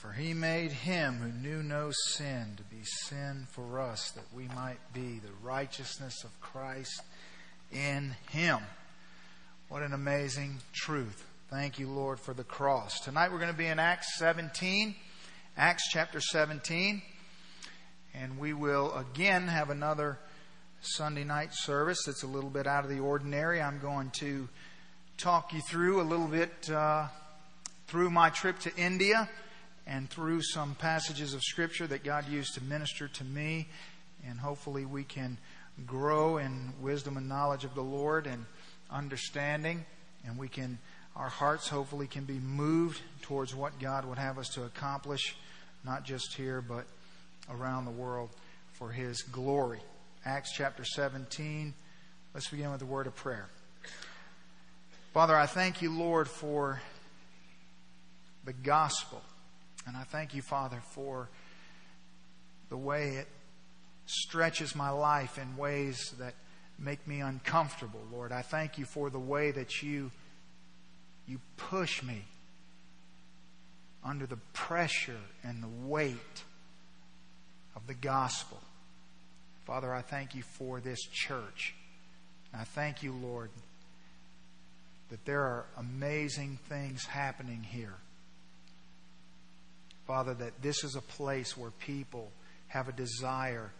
[0.00, 4.48] For he made him who knew no sin to be sin for us, that we
[4.48, 7.02] might be the righteousness of Christ
[7.70, 8.60] in him.
[9.68, 11.22] What an amazing truth.
[11.50, 13.00] Thank you, Lord, for the cross.
[13.00, 14.94] Tonight we're going to be in Acts 17,
[15.58, 17.02] Acts chapter 17,
[18.14, 20.18] and we will again have another
[20.80, 23.60] Sunday night service that's a little bit out of the ordinary.
[23.60, 24.48] I'm going to
[25.18, 27.08] talk you through a little bit uh,
[27.86, 29.28] through my trip to India
[29.90, 33.66] and through some passages of Scripture that God used to minister to me.
[34.26, 35.36] And hopefully we can
[35.84, 38.46] grow in wisdom and knowledge of the Lord and
[38.88, 39.84] understanding.
[40.24, 40.78] And we can,
[41.16, 45.34] our hearts hopefully can be moved towards what God would have us to accomplish,
[45.84, 46.86] not just here, but
[47.50, 48.30] around the world
[48.74, 49.80] for His glory.
[50.24, 51.74] Acts chapter 17.
[52.32, 53.48] Let's begin with a word of prayer.
[55.12, 56.80] Father, I thank you, Lord, for
[58.44, 59.20] the gospel.
[59.86, 61.28] And I thank you, Father, for
[62.68, 63.28] the way it
[64.06, 66.34] stretches my life in ways that
[66.78, 68.32] make me uncomfortable, Lord.
[68.32, 70.10] I thank you for the way that you
[71.26, 72.24] you push me
[74.04, 76.44] under the pressure and the weight
[77.76, 78.58] of the gospel.
[79.64, 81.74] Father, I thank you for this church.
[82.52, 83.50] And I thank you, Lord,
[85.10, 87.94] that there are amazing things happening here.
[90.10, 92.32] Father, that this is a place where people
[92.66, 93.70] have a desire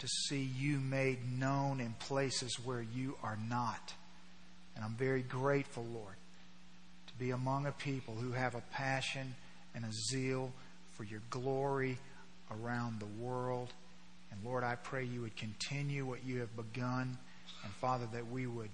[0.00, 3.94] to see you made known in places where you are not.
[4.74, 6.16] And I'm very grateful, Lord,
[7.06, 9.36] to be among a people who have a passion
[9.76, 10.50] and a zeal
[10.96, 11.98] for your glory
[12.50, 13.72] around the world.
[14.32, 17.16] And Lord, I pray you would continue what you have begun.
[17.62, 18.70] And Father, that we would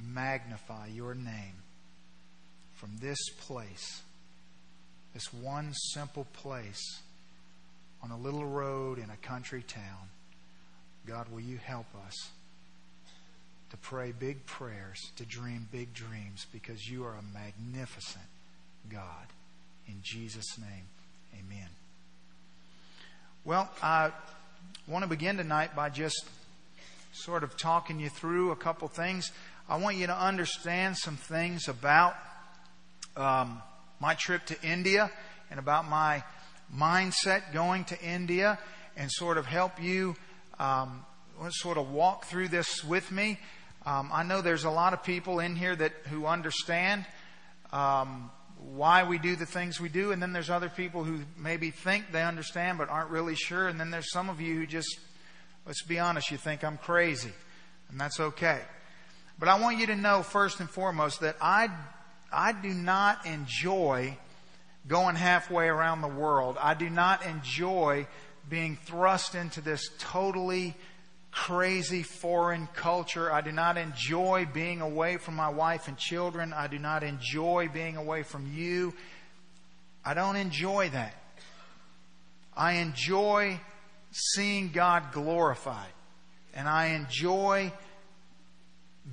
[0.00, 1.62] magnify your name
[2.72, 4.02] from this place,
[5.14, 7.00] this one simple place
[8.02, 10.08] on a little road in a country town.
[11.06, 12.30] God, will you help us
[13.70, 18.24] to pray big prayers, to dream big dreams, because you are a magnificent
[18.90, 19.26] God.
[19.88, 20.84] In Jesus' name,
[21.32, 21.68] amen.
[23.44, 24.10] Well, I
[24.86, 26.22] want to begin tonight by just
[27.12, 29.32] sort of talking you through a couple things.
[29.68, 32.14] I want you to understand some things about
[33.16, 33.62] um,
[34.02, 35.08] my trip to India
[35.48, 36.24] and about my
[36.76, 38.58] mindset going to India
[38.96, 40.16] and sort of help you
[40.58, 41.06] um,
[41.50, 43.38] sort of walk through this with me.
[43.86, 47.06] Um, I know there's a lot of people in here that who understand
[47.72, 51.70] um, why we do the things we do, and then there's other people who maybe
[51.70, 54.98] think they understand but aren't really sure, and then there's some of you who just,
[55.64, 57.32] let's be honest, you think I'm crazy,
[57.88, 58.62] and that's okay.
[59.38, 61.68] But I want you to know first and foremost that I,
[62.32, 64.16] I do not enjoy
[64.88, 66.56] going halfway around the world.
[66.60, 68.06] I do not enjoy
[68.48, 70.74] being thrust into this totally
[71.30, 73.32] crazy foreign culture.
[73.32, 76.52] I do not enjoy being away from my wife and children.
[76.52, 78.92] I do not enjoy being away from you.
[80.04, 81.14] I don't enjoy that.
[82.54, 83.60] I enjoy
[84.10, 85.92] seeing God glorified.
[86.54, 87.72] And I enjoy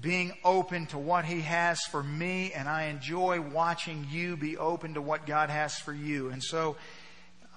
[0.02, 4.94] being open to what He has for me, and I enjoy watching you be open
[4.94, 6.30] to what God has for you.
[6.30, 6.78] And so,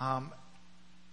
[0.00, 0.32] um,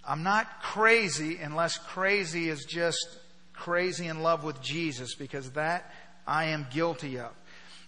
[0.08, 3.20] I'm not crazy unless crazy is just
[3.54, 5.94] crazy in love with Jesus, because that
[6.26, 7.32] I am guilty of.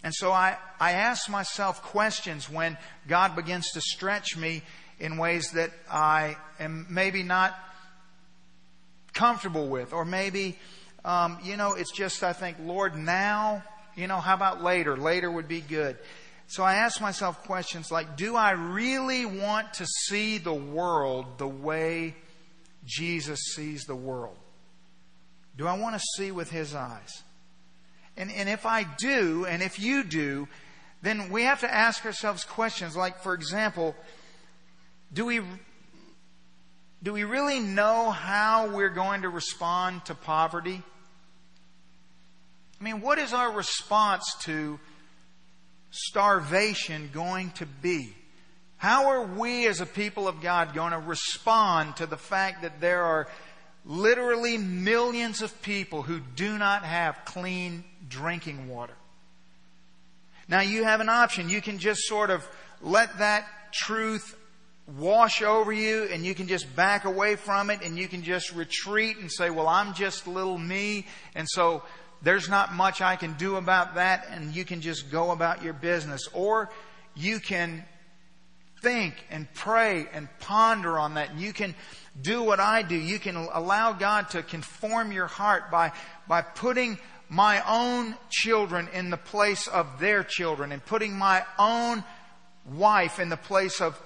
[0.03, 2.77] And so I, I ask myself questions when
[3.07, 4.63] God begins to stretch me
[4.99, 7.57] in ways that I am maybe not
[9.13, 10.57] comfortable with, or maybe
[11.03, 13.63] um, you know, it's just, I think, Lord, now,
[13.95, 14.95] you know, how about later?
[14.95, 15.97] Later would be good.
[16.47, 21.47] So I ask myself questions like, do I really want to see the world the
[21.47, 22.15] way
[22.85, 24.37] Jesus sees the world?
[25.57, 27.23] Do I want to see with his eyes?
[28.17, 30.47] And, and if I do, and if you do,
[31.01, 33.95] then we have to ask ourselves questions like, for example,
[35.13, 35.41] do we
[37.03, 40.81] do we really know how we're going to respond to poverty?
[42.79, 44.79] I mean, what is our response to
[45.91, 48.13] starvation going to be?
[48.77, 52.81] How are we as a people of God going to respond to the fact that
[52.81, 53.27] there are
[53.85, 58.95] literally millions of people who do not have clean drinking water?
[60.47, 61.49] Now you have an option.
[61.49, 62.47] You can just sort of
[62.81, 64.35] let that truth
[64.97, 68.53] wash over you and you can just back away from it and you can just
[68.53, 71.05] retreat and say, well, I'm just little me.
[71.35, 71.83] And so
[72.21, 75.73] there's not much I can do about that and you can just go about your
[75.73, 76.27] business.
[76.33, 76.69] Or
[77.15, 77.83] you can
[78.81, 81.31] think and pray and ponder on that.
[81.31, 81.75] And you can
[82.19, 82.95] do what I do.
[82.95, 85.91] You can allow God to conform your heart by,
[86.27, 86.97] by putting
[87.29, 92.03] my own children in the place of their children and putting my own
[92.65, 93.99] wife in the place of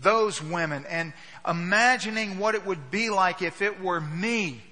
[0.00, 1.12] those women and
[1.46, 4.62] imagining what it would be like if it were me,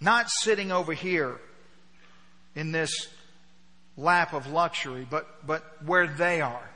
[0.00, 1.38] not sitting over here
[2.54, 3.08] in this
[3.96, 6.70] lap of luxury, but, but where they are.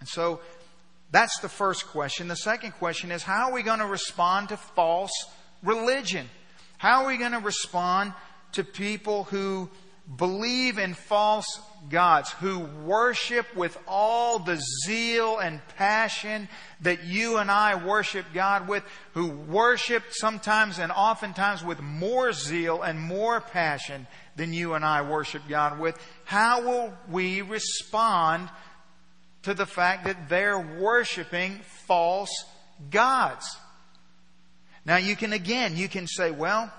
[0.00, 0.40] And so
[1.10, 2.28] that's the first question.
[2.28, 5.12] The second question is how are we going to respond to false
[5.62, 6.28] religion?
[6.78, 8.12] How are we going to respond
[8.52, 9.70] to people who
[10.16, 16.48] believe in false gods, who worship with all the zeal and passion
[16.80, 22.82] that you and I worship God with, who worship sometimes and oftentimes with more zeal
[22.82, 24.06] and more passion
[24.36, 28.48] than you and I worship God with, how will we respond
[29.42, 32.32] to the fact that they're worshiping false
[32.90, 33.56] gods?
[34.84, 36.72] Now you can again, you can say, well,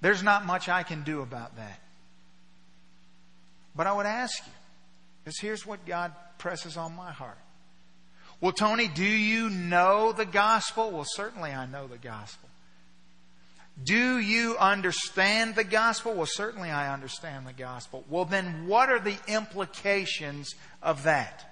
[0.00, 1.80] There's not much I can do about that.
[3.74, 4.52] But I would ask you,
[5.24, 7.38] because here's what God presses on my heart.
[8.40, 10.90] Well, Tony, do you know the gospel?
[10.90, 12.48] Well, certainly I know the gospel.
[13.84, 16.14] Do you understand the gospel?
[16.14, 18.04] Well, certainly I understand the gospel.
[18.08, 21.44] Well, then what are the implications of that?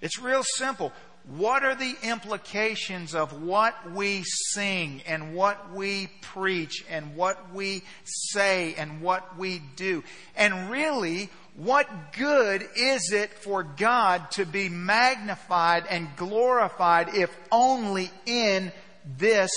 [0.00, 0.92] It's real simple
[1.28, 7.82] what are the implications of what we sing and what we preach and what we
[8.04, 10.02] say and what we do?
[10.36, 18.10] And really, what good is it for God to be magnified and glorified if only
[18.26, 18.72] in
[19.18, 19.50] this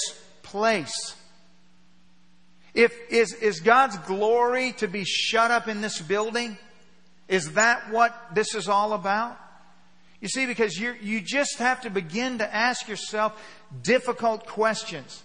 [0.43, 1.15] place?
[2.75, 6.57] If, is, is God's glory to be shut up in this building?
[7.27, 9.39] Is that what this is all about?
[10.25, 13.39] You see, because you you just have to begin to ask yourself
[13.83, 15.21] difficult questions.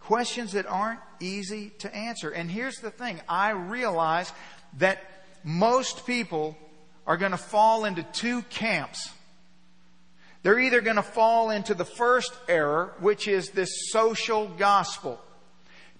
[0.00, 2.30] Questions that aren't easy to answer.
[2.30, 4.32] And here's the thing I realize
[4.78, 5.04] that
[5.44, 6.56] most people
[7.06, 9.10] are going to fall into two camps.
[10.42, 15.20] They're either going to fall into the first error, which is this social gospel.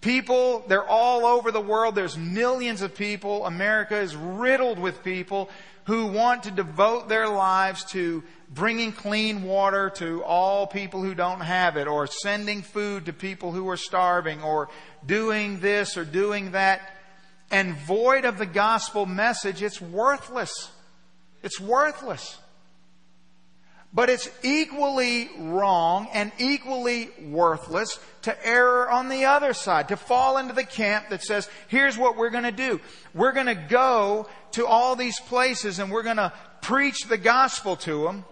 [0.00, 1.94] People, they're all over the world.
[1.94, 3.44] There's millions of people.
[3.44, 5.50] America is riddled with people
[5.84, 11.40] who want to devote their lives to bringing clean water to all people who don't
[11.40, 14.68] have it, or sending food to people who are starving, or
[15.04, 16.80] doing this or doing that,
[17.50, 20.70] and void of the gospel message, it's worthless.
[21.42, 22.38] It's worthless.
[23.94, 30.38] But it's equally wrong and equally worthless to err on the other side, to fall
[30.38, 32.80] into the camp that says, here's what we're going to do.
[33.12, 37.76] We're going to go to all these places and we're going to preach the gospel
[37.76, 38.24] to them,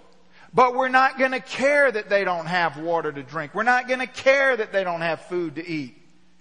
[0.54, 3.54] but we're not going to care that they don't have water to drink.
[3.54, 5.94] We're not going to care that they don't have food to eat.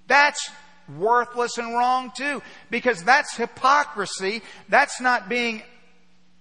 [0.08, 0.50] That's
[0.98, 4.44] worthless and wrong too, because that's hypocrisy.
[4.70, 5.62] That's not being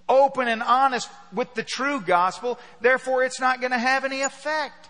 [0.08, 4.88] open and honest with the true gospel, therefore it's not going to have any effect.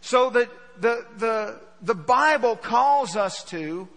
[0.00, 0.48] So the,
[0.78, 3.88] the, the, the Bible calls us to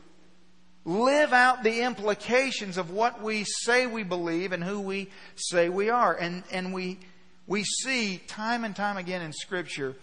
[0.86, 5.90] live out the implications of what we say we believe and who we say we
[5.90, 6.14] are.
[6.14, 7.00] And, and we,
[7.48, 9.96] we see time and time again in Scripture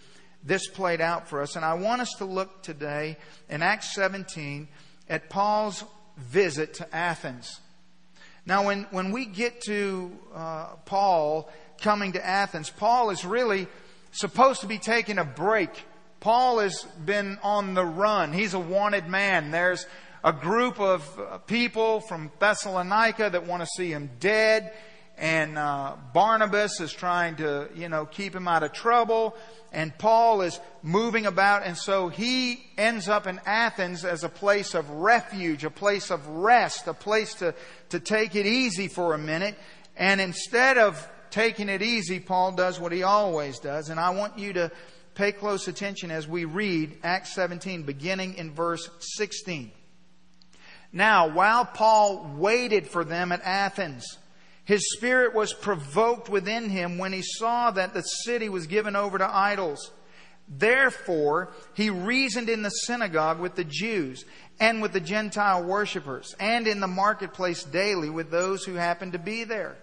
[0.42, 1.56] this played out for us.
[1.56, 3.16] And I want us to look today
[3.48, 4.68] in Acts 17
[5.08, 5.84] at Paul's
[6.16, 7.60] visit to Athens.
[8.47, 13.68] Now, when, when we get to uh, Paul coming to Athens, Paul is really
[14.12, 15.70] supposed to be taking a break.
[16.20, 18.32] Paul has been on the run.
[18.32, 19.50] He's a wanted man.
[19.50, 19.87] There's
[20.25, 24.73] a group of uh, people from Thessalonica that want to see him dead.
[25.16, 29.37] And uh, Barnabas is trying to, you know, keep him out of trouble
[29.72, 34.74] and Paul is moving about, and so he ends up in Athens as a place
[34.74, 37.54] of refuge, a place of rest, a place to,
[37.90, 39.56] to take it easy for a minute.
[39.96, 43.90] And instead of taking it easy, Paul does what he always does.
[43.90, 44.72] And I want you to
[45.14, 49.70] pay close attention as we read Acts 17, beginning in verse 16.
[50.92, 54.18] Now, while Paul waited for them at Athens,
[54.70, 59.18] his spirit was provoked within him when he saw that the city was given over
[59.18, 59.90] to idols.
[60.48, 64.24] Therefore, he reasoned in the synagogue with the Jews
[64.60, 69.18] and with the Gentile worshippers, and in the marketplace daily with those who happened to
[69.18, 69.76] be there.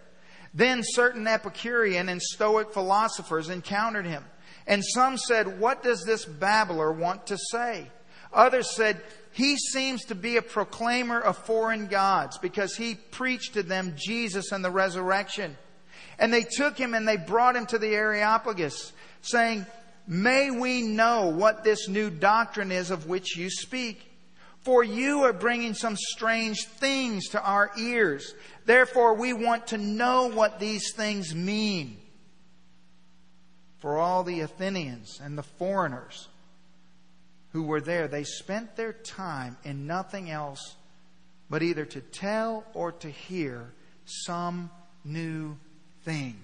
[0.54, 4.24] Then certain Epicurean and Stoic philosophers encountered him.
[4.68, 7.92] And some said, What does this babbler want to say?
[8.32, 9.02] Others said,
[9.38, 14.52] He seems to be a proclaimer of foreign gods because he preached to them Jesus
[14.52, 15.56] and the resurrection.
[16.18, 19.68] And they took him and they brought him to the Areopagus, saying,
[20.08, 24.12] May we know what this new doctrine is of which you speak.
[24.62, 28.34] For you are bringing some strange things to our ears.
[28.66, 31.98] Therefore, we want to know what these things mean.
[33.78, 36.28] For all the Athenians and the foreigners
[37.58, 40.76] who were there, they spent their time in nothing else
[41.50, 43.74] but either to tell or to hear
[44.06, 44.70] some
[45.04, 45.58] new
[46.04, 46.36] thing.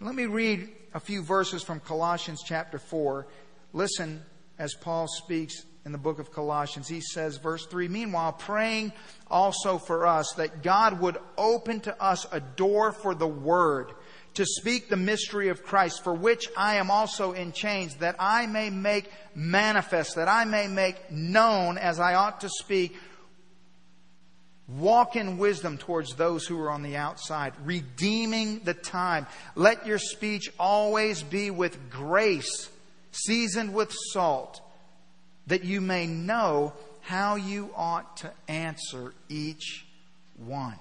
[0.00, 3.26] Let me read a few verses from Colossians chapter 4.
[3.72, 4.22] Listen
[4.60, 6.86] as Paul speaks in the book of Colossians.
[6.86, 8.92] He says, verse 3 Meanwhile, praying
[9.28, 13.90] also for us that God would open to us a door for the word
[14.36, 18.46] to speak the mystery of Christ, for which I am also in chains, that I
[18.46, 22.96] may make manifest, that I may make known as I ought to speak.
[24.68, 29.26] Walk in wisdom towards those who are on the outside, redeeming the time.
[29.54, 32.68] Let your speech always be with grace,
[33.12, 34.60] seasoned with salt
[35.46, 39.86] that you may know how you ought to answer each
[40.36, 40.78] one.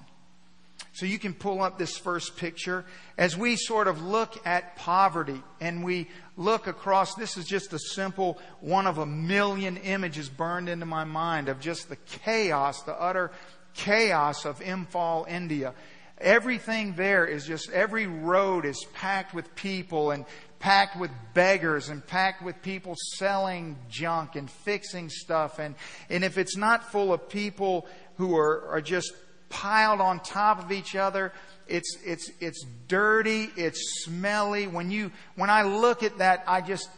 [0.96, 2.86] So you can pull up this first picture
[3.18, 7.16] as we sort of look at poverty and we look across.
[7.16, 11.60] This is just a simple one of a million images burned into my mind of
[11.60, 13.32] just the chaos, the utter
[13.74, 15.74] chaos of Imphal, India.
[16.18, 20.24] Everything there is just, every road is packed with people and
[20.60, 25.60] packed with beggars and packed with people selling junk and fixing stuff.
[25.60, 25.76] And,
[26.10, 27.86] and if it's not full of people
[28.16, 29.14] who are, are just
[29.50, 31.34] piled on top of each other,
[31.68, 34.68] it's, it's, it's dirty, it's smelly.
[34.68, 36.90] When you, when I look at that, I just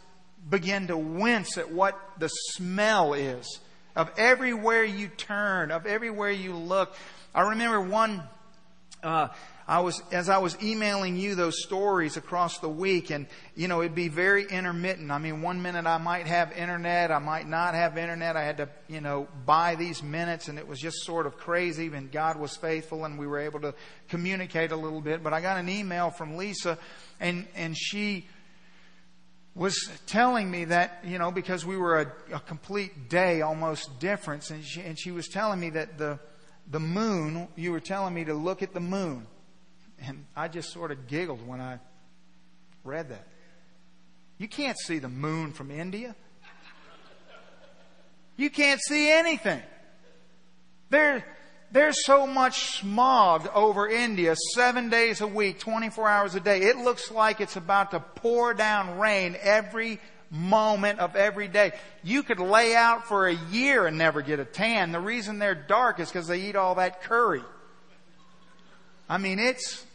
[0.49, 3.59] begin to wince at what the smell is
[3.95, 6.95] of everywhere you turn, of everywhere you look.
[7.33, 8.21] I remember one,
[9.03, 9.29] uh,
[9.69, 13.81] I was, as I was emailing you those stories across the week and, you know,
[13.81, 15.11] it'd be very intermittent.
[15.11, 18.37] I mean, one minute I might have internet, I might not have internet.
[18.37, 21.87] I had to, you know, buy these minutes and it was just sort of crazy
[21.87, 23.73] and God was faithful and we were able to
[24.07, 25.21] communicate a little bit.
[25.21, 26.77] But I got an email from Lisa
[27.19, 28.25] and, and she,
[29.57, 34.51] was telling me that, you know, because we were a, a complete day almost difference,
[34.51, 36.19] and she, and she was telling me that the,
[36.69, 39.25] the moon, you were telling me to look at the moon.
[40.01, 41.79] And I just sort of giggled when I
[42.83, 43.27] read that.
[44.37, 46.15] You can't see the moon from India.
[48.35, 49.61] You can't see anything.
[50.91, 51.25] There,
[51.71, 56.61] there's so much smog over India seven days a week, 24 hours a day.
[56.61, 59.99] It looks like it's about to pour down rain every
[60.29, 61.71] moment of every day.
[62.03, 64.91] You could lay out for a year and never get a tan.
[64.91, 67.43] The reason they're dark is because they eat all that curry.
[69.09, 69.85] I mean, it's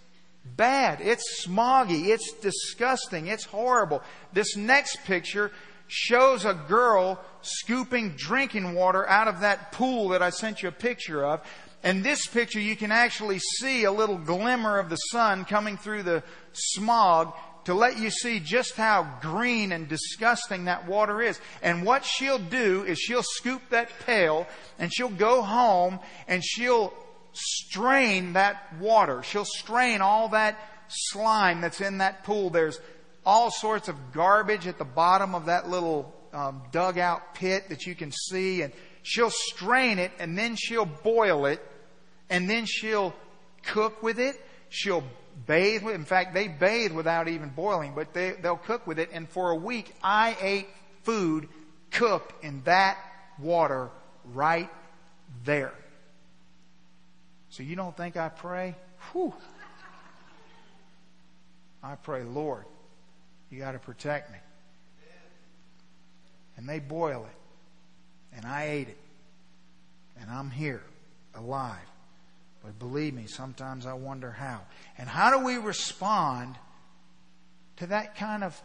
[0.45, 1.01] bad.
[1.01, 2.07] It's smoggy.
[2.09, 3.27] It's disgusting.
[3.27, 4.03] It's horrible.
[4.33, 5.53] This next picture
[5.89, 10.73] shows a girl scooping drinking water out of that pool that I sent you a
[10.73, 11.41] picture of.
[11.85, 16.05] And this picture, you can actually see a little glimmer of the sun coming through
[16.05, 21.41] the smog to let you see just how green and disgusting that water is.
[21.63, 24.47] And what she'll do is she'll scoop that pail
[24.79, 26.93] and she'll go home and she'll
[27.33, 29.23] strain that water.
[29.23, 30.59] She'll strain all that
[30.89, 32.51] slime that's in that pool.
[32.51, 32.81] There's
[33.25, 37.95] all sorts of garbage at the bottom of that little um, dugout pit that you
[37.95, 38.63] can see.
[38.63, 38.73] And
[39.03, 41.61] she'll strain it and then she'll boil it
[42.31, 43.15] and then she'll
[43.63, 44.41] cook with it.
[44.69, 45.05] She'll
[45.47, 45.99] bathe with it.
[45.99, 49.11] In fact, they bathe without even boiling, but they, they'll cook with it.
[49.13, 50.69] And for a week, I ate
[51.03, 51.49] food
[51.91, 52.99] cooked in that
[53.39, 53.91] water
[54.33, 54.71] right
[55.45, 55.73] there.
[57.53, 58.75] So you don't think I pray?
[59.13, 59.35] Whew.
[61.83, 62.65] I pray, Lord,
[63.51, 64.39] you got to protect me.
[66.57, 68.37] And they boil it.
[68.37, 68.97] And I ate it.
[70.19, 70.83] And I'm here,
[71.35, 71.77] alive.
[72.65, 74.63] But believe me, sometimes I wonder how.
[74.97, 76.57] And how do we respond
[77.77, 78.59] to that kind of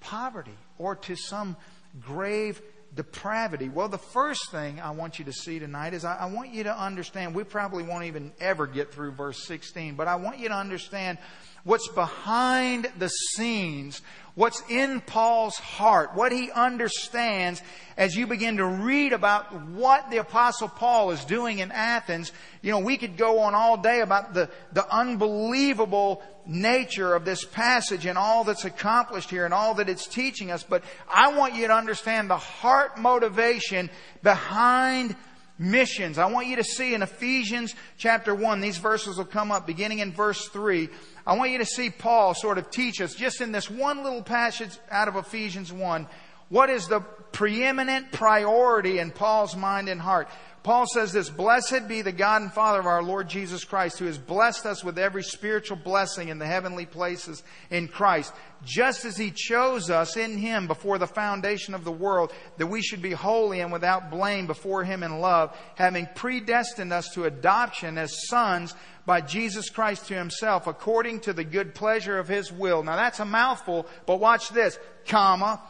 [0.00, 1.56] poverty or to some
[2.00, 2.60] grave
[2.94, 3.68] depravity?
[3.68, 6.64] Well, the first thing I want you to see tonight is I, I, want you
[6.64, 10.48] to understand, we probably won't even ever get through verse 16, but I want you
[10.48, 11.18] to understand
[11.64, 14.02] what's behind the scenes
[14.34, 17.62] what's in Paul's heart, what he understands
[17.96, 22.32] as you begin to read about what the apostle Paul is doing in Athens.
[22.62, 27.44] You know, we could go on all day about the, the unbelievable nature of this
[27.44, 31.54] passage and all that's accomplished here and all that it's teaching us, but I want
[31.54, 33.90] you to understand the heart motivation
[34.22, 35.14] behind
[35.58, 36.18] missions.
[36.18, 40.00] I want you to see in Ephesians chapter 1, these verses will come up beginning
[40.00, 40.88] in verse 3.
[41.26, 44.22] I want you to see Paul sort of teach us just in this one little
[44.22, 46.06] passage out of Ephesians 1,
[46.48, 47.00] what is the
[47.32, 50.28] preeminent priority in Paul's mind and heart.
[50.62, 54.06] Paul says this, Blessed be the God and Father of our Lord Jesus Christ, who
[54.06, 58.32] has blessed us with every spiritual blessing in the heavenly places in Christ,
[58.64, 62.80] just as he chose us in him before the foundation of the world, that we
[62.80, 67.98] should be holy and without blame before him in love, having predestined us to adoption
[67.98, 68.72] as sons
[69.04, 72.84] by Jesus Christ to himself, according to the good pleasure of his will.
[72.84, 75.60] Now that's a mouthful, but watch this, comma,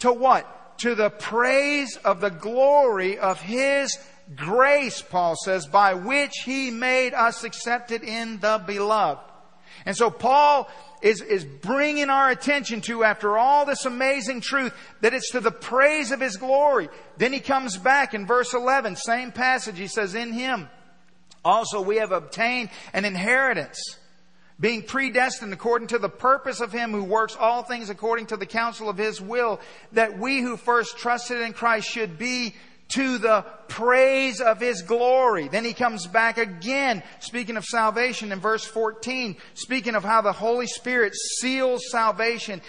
[0.00, 0.78] to what?
[0.78, 3.96] To the praise of the glory of his
[4.36, 9.20] grace, Paul says, by which he made us accepted in the beloved.
[9.84, 15.14] And so Paul is, is bringing our attention to, after all this amazing truth, that
[15.14, 16.88] it's to the praise of his glory.
[17.16, 20.68] Then he comes back in verse 11, same passage, he says, in him
[21.44, 23.98] also we have obtained an inheritance
[24.60, 28.46] being predestined according to the purpose of Him who works all things according to the
[28.46, 29.58] counsel of His will,
[29.90, 32.54] that we who first trusted in Christ should be
[32.88, 35.48] to the praise of His glory.
[35.48, 40.32] Then He comes back again, speaking of salvation in verse 14, speaking of how the
[40.32, 42.60] Holy Spirit seals salvation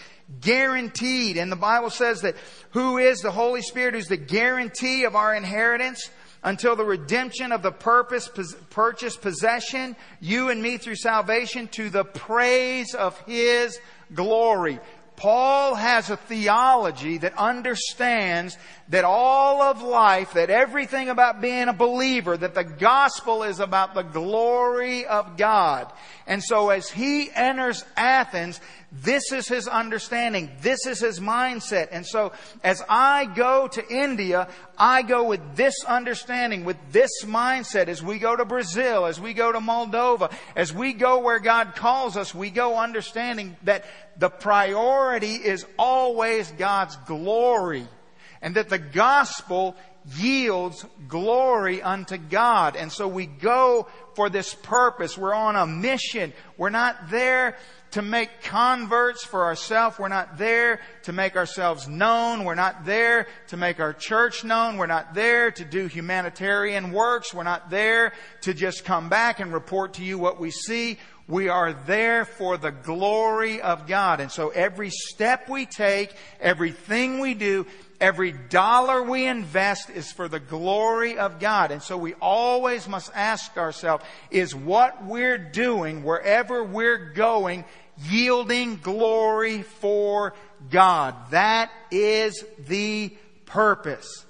[0.41, 1.37] guaranteed.
[1.37, 2.35] And the Bible says that
[2.71, 6.09] who is the Holy Spirit who's the guarantee of our inheritance?
[6.43, 8.29] until the redemption of the purpose,
[8.69, 13.79] purchased possession, you and me through salvation, to the praise of His
[14.13, 14.79] glory.
[15.15, 18.57] Paul has a theology that understands
[18.89, 23.93] that all of life, that everything about being a believer, that the gospel is about
[23.93, 25.91] the glory of God.
[26.25, 28.59] And so as he enters Athens,
[29.01, 30.51] this is his understanding.
[30.61, 31.87] This is his mindset.
[31.91, 32.31] And so
[32.63, 34.47] as I go to India,
[34.77, 37.87] I go with this understanding, with this mindset.
[37.87, 41.75] As we go to Brazil, as we go to Moldova, as we go where God
[41.75, 43.85] calls us, we go understanding that
[44.17, 47.87] the priority is always God's glory
[48.43, 49.75] and that the gospel
[50.17, 52.75] yields glory unto God.
[52.75, 55.17] And so we go for this purpose.
[55.17, 56.33] We're on a mission.
[56.57, 57.57] We're not there
[57.93, 59.99] to make converts for ourselves.
[59.99, 62.43] We're not there to make ourselves known.
[62.43, 64.77] We're not there to make our church known.
[64.77, 67.35] We're not there to do humanitarian works.
[67.35, 70.97] We're not there to just come back and report to you what we see.
[71.27, 74.19] We are there for the glory of God.
[74.19, 77.67] And so every step we take, everything we do,
[78.01, 81.71] every dollar we invest is for the glory of God.
[81.71, 87.63] And so we always must ask ourselves, is what we're doing, wherever we're going,
[88.01, 90.33] yielding glory for
[90.69, 91.15] God?
[91.31, 94.25] That is the purpose.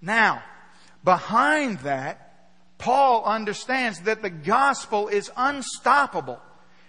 [0.00, 0.42] Now,
[1.04, 2.24] behind that,
[2.78, 6.40] Paul understands that the gospel is unstoppable.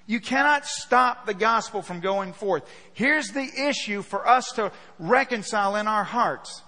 [0.06, 2.64] You cannot stop the gospel from going forth.
[2.94, 6.64] Here's the issue for us to reconcile in our hearts.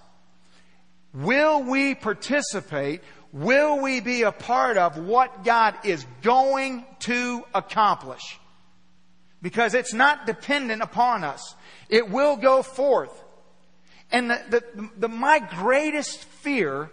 [1.13, 3.01] Will we participate?
[3.33, 8.39] Will we be a part of what God is going to accomplish?
[9.41, 11.55] Because it's not dependent upon us.
[11.89, 13.11] It will go forth.
[14.11, 16.89] And the, the, the, my greatest fear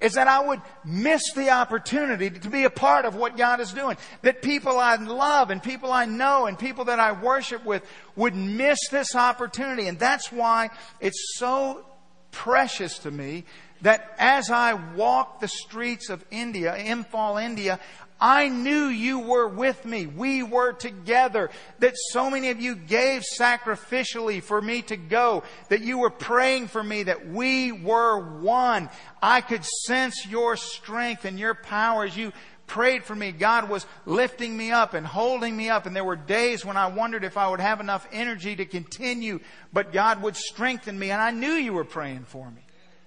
[0.00, 3.72] is that I would miss the opportunity to be a part of what God is
[3.72, 3.96] doing.
[4.22, 7.82] That people I love and people I know and people that I worship with
[8.16, 9.86] would miss this opportunity.
[9.86, 11.86] And that's why it's so
[12.32, 13.44] precious to me
[13.82, 17.78] that as I walk the streets of India, Imphal, India,
[18.20, 20.06] I knew you were with me.
[20.06, 21.50] We were together.
[21.80, 25.42] That so many of you gave sacrificially for me to go.
[25.68, 27.02] That you were praying for me.
[27.02, 28.88] That we were one.
[29.22, 32.32] I could sense your strength and your power as you
[32.66, 33.32] prayed for me.
[33.32, 35.86] God was lifting me up and holding me up.
[35.86, 39.40] And there were days when I wondered if I would have enough energy to continue,
[39.72, 41.10] but God would strengthen me.
[41.10, 42.62] And I knew you were praying for me.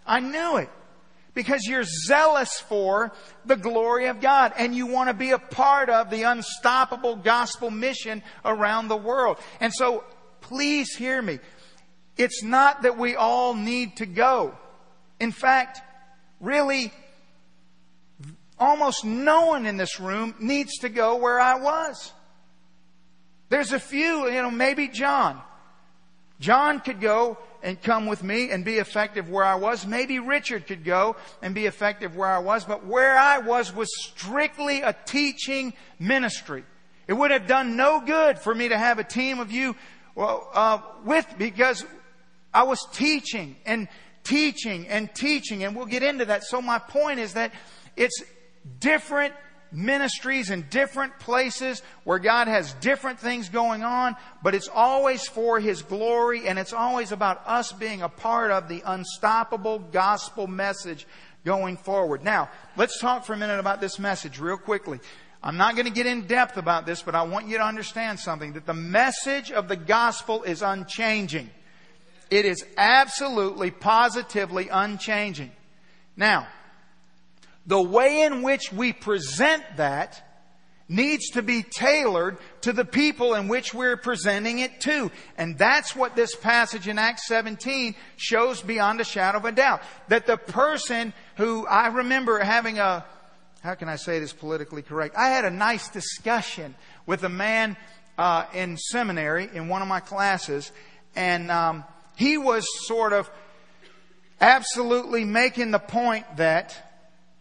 [0.05, 0.69] I knew it
[1.37, 3.11] because you're zealous for
[3.45, 7.69] the glory of God and you want to be a part of the unstoppable gospel
[7.69, 9.37] mission around the world.
[9.59, 10.03] And so
[10.41, 11.37] please hear me.
[12.17, 14.57] It's not that we all need to go.
[15.19, 15.79] In fact,
[16.39, 16.91] really,
[18.57, 22.13] almost no one in this room needs to go where I was.
[23.49, 25.39] There's a few, you know, maybe John.
[26.39, 29.85] John could go and come with me and be effective where I was.
[29.85, 33.89] Maybe Richard could go and be effective where I was, but where I was was
[33.99, 36.63] strictly a teaching ministry.
[37.07, 39.75] It would have done no good for me to have a team of you
[40.17, 41.85] uh, with because
[42.53, 43.87] I was teaching and
[44.23, 46.43] teaching and teaching, and we'll get into that.
[46.43, 47.53] So my point is that
[47.95, 48.23] it's
[48.79, 49.33] different
[49.71, 55.59] ministries in different places where God has different things going on, but it's always for
[55.59, 61.07] His glory and it's always about us being a part of the unstoppable gospel message
[61.45, 62.23] going forward.
[62.23, 64.99] Now, let's talk for a minute about this message real quickly.
[65.41, 68.19] I'm not going to get in depth about this, but I want you to understand
[68.19, 71.49] something that the message of the gospel is unchanging.
[72.29, 75.51] It is absolutely, positively unchanging.
[76.17, 76.47] Now,
[77.67, 80.23] the way in which we present that
[80.89, 85.11] needs to be tailored to the people in which we're presenting it to.
[85.37, 89.81] And that's what this passage in Acts 17 shows beyond a shadow of a doubt.
[90.07, 93.05] That the person who I remember having a,
[93.61, 95.15] how can I say this politically correct?
[95.17, 96.75] I had a nice discussion
[97.05, 97.75] with a man
[98.17, 100.71] uh, in seminary in one of my classes,
[101.15, 101.83] and um,
[102.15, 103.29] he was sort of
[104.39, 106.86] absolutely making the point that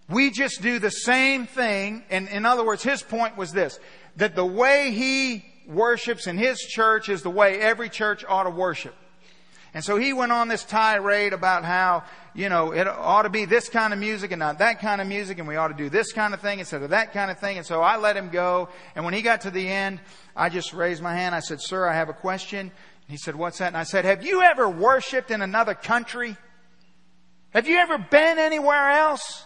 [0.08, 2.04] we just do the same thing.
[2.10, 3.78] And in other words, his point was this,
[4.16, 8.50] that the way he worships in his church is the way every church ought to
[8.50, 8.94] worship.
[9.74, 13.44] And so he went on this tirade about how, you know, it ought to be
[13.44, 15.90] this kind of music and not that kind of music, and we ought to do
[15.90, 17.58] this kind of thing instead of that kind of thing.
[17.58, 18.70] And so I let him go.
[18.94, 20.00] And when he got to the end,
[20.34, 21.34] I just raised my hand.
[21.34, 22.70] I said, Sir, I have a question.
[23.06, 23.68] He said, What's that?
[23.68, 26.38] And I said, Have you ever worshiped in another country?
[27.50, 29.44] Have you ever been anywhere else?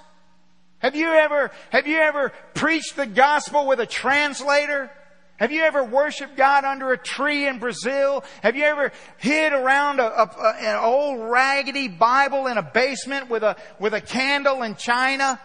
[0.80, 4.90] Have you ever, have you ever preached the gospel with a translator?
[5.36, 8.24] Have you ever worshiped God under a tree in Brazil?
[8.42, 13.42] Have you ever hid around a, a, an old raggedy Bible in a basement with
[13.42, 15.40] a, with a candle in China?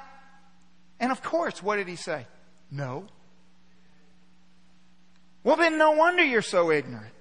[1.00, 2.28] And of course, what did he say?
[2.72, 3.06] No.
[5.44, 7.14] Well, then no wonder you're so ignorant.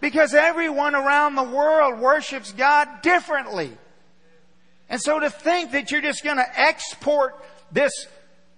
[0.00, 3.76] Because everyone around the world worships God differently.
[4.90, 7.92] And so to think that you're just going to export this,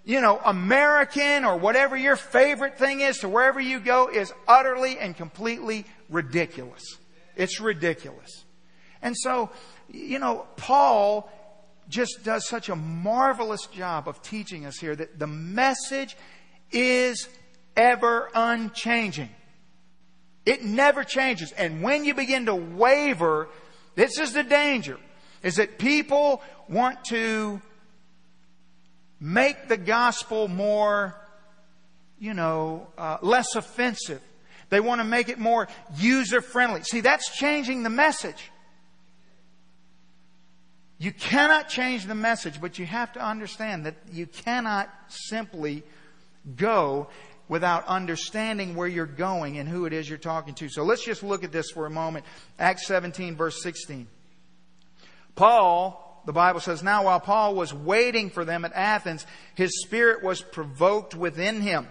[0.03, 4.99] you know, American or whatever your favorite thing is to wherever you go is utterly
[4.99, 6.83] and completely ridiculous.
[7.37, 8.45] It's ridiculous.
[9.03, 9.51] And so,
[9.91, 11.31] you know, Paul
[11.91, 16.17] just does such a marvelous job of teaching us here that the message
[16.71, 17.29] is
[17.77, 19.29] ever unchanging.
[20.47, 21.53] It never changes.
[21.53, 23.49] And when you begin to waver,
[23.97, 24.99] this is the danger
[25.43, 27.61] is that people want to
[29.21, 31.17] make the gospel more,
[32.19, 34.21] you know, uh, less offensive.
[34.69, 36.83] They want to make it more user friendly.
[36.83, 38.51] See, that's changing the message.
[40.99, 45.83] You cannot change the message, but you have to understand that you cannot simply
[46.57, 47.09] go
[47.49, 50.69] without understanding where you're going and who it is you're talking to.
[50.69, 52.25] So let's just look at this for a moment.
[52.59, 54.07] Acts 17, verse 16.
[55.35, 60.23] Paul, the Bible says, now while Paul was waiting for them at Athens, his spirit
[60.23, 61.89] was provoked within him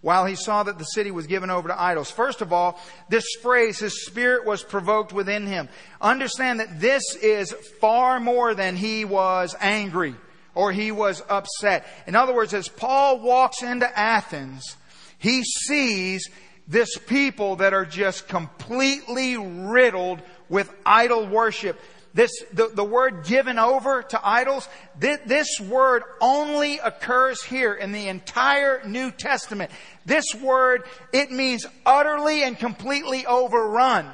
[0.00, 2.10] while he saw that the city was given over to idols.
[2.10, 5.68] First of all, this phrase, his spirit was provoked within him.
[6.00, 10.14] Understand that this is far more than he was angry
[10.54, 11.86] or he was upset.
[12.06, 14.76] In other words, as Paul walks into Athens,
[15.18, 16.28] he sees
[16.66, 21.78] this people that are just completely riddled with idol worship
[22.12, 24.68] this, the, the word given over to idols,
[24.98, 29.70] this, this word only occurs here in the entire New Testament.
[30.04, 34.10] This word, it means utterly and completely overrun.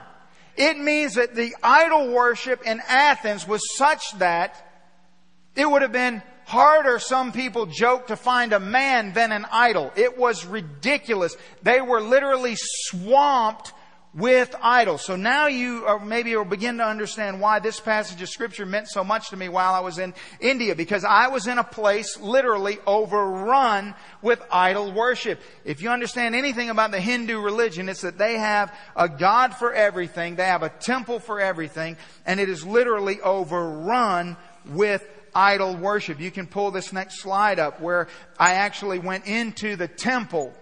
[0.57, 4.63] It means that the idol worship in Athens was such that
[5.55, 9.91] it would have been harder, some people joke, to find a man than an idol.
[9.97, 11.37] It was ridiculous.
[11.63, 13.73] They were literally swamped
[14.17, 15.05] with idols.
[15.05, 18.89] So now you are maybe will begin to understand why this passage of scripture meant
[18.89, 22.19] so much to me while I was in India because I was in a place
[22.19, 25.39] literally overrun with idol worship.
[25.65, 29.75] If you understand anything about the Hindu religion, it's that they have a God for
[29.75, 30.37] everything.
[30.37, 34.39] They have a temple for everything and it is literally overrun
[34.71, 36.21] with idol worship.
[36.21, 40.55] You can pull this next slide up where I actually went into the temple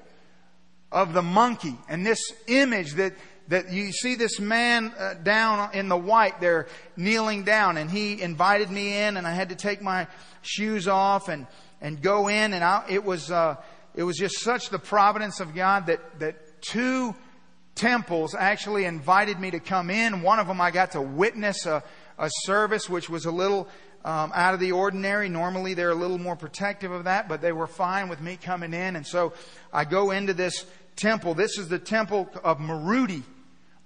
[0.90, 3.12] of the monkey and this image that
[3.49, 8.21] that you see this man uh, down in the white there kneeling down and he
[8.21, 10.07] invited me in and I had to take my
[10.43, 11.47] shoes off and,
[11.81, 13.57] and go in and I, it was, uh,
[13.95, 17.15] it was just such the providence of God that, that two
[17.75, 20.23] temples actually invited me to come in.
[20.23, 21.83] One of them I got to witness a,
[22.19, 23.69] a service which was a little
[24.05, 25.29] um, out of the ordinary.
[25.29, 28.73] Normally they're a little more protective of that, but they were fine with me coming
[28.75, 28.97] in.
[28.97, 29.33] And so
[29.73, 31.35] I go into this temple.
[31.35, 33.23] This is the temple of Maruti.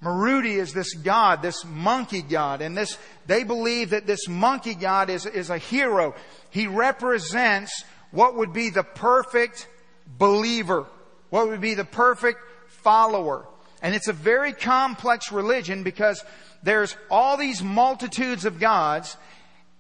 [0.03, 5.11] Maruti is this god, this monkey god, and this, they believe that this monkey god
[5.11, 6.15] is, is a hero.
[6.51, 9.67] He represents what would be the perfect
[10.07, 10.87] believer,
[11.31, 13.47] what would be the perfect follower.
[13.83, 16.25] And it's a very complex religion because
[16.63, 19.17] there's all these multitudes of gods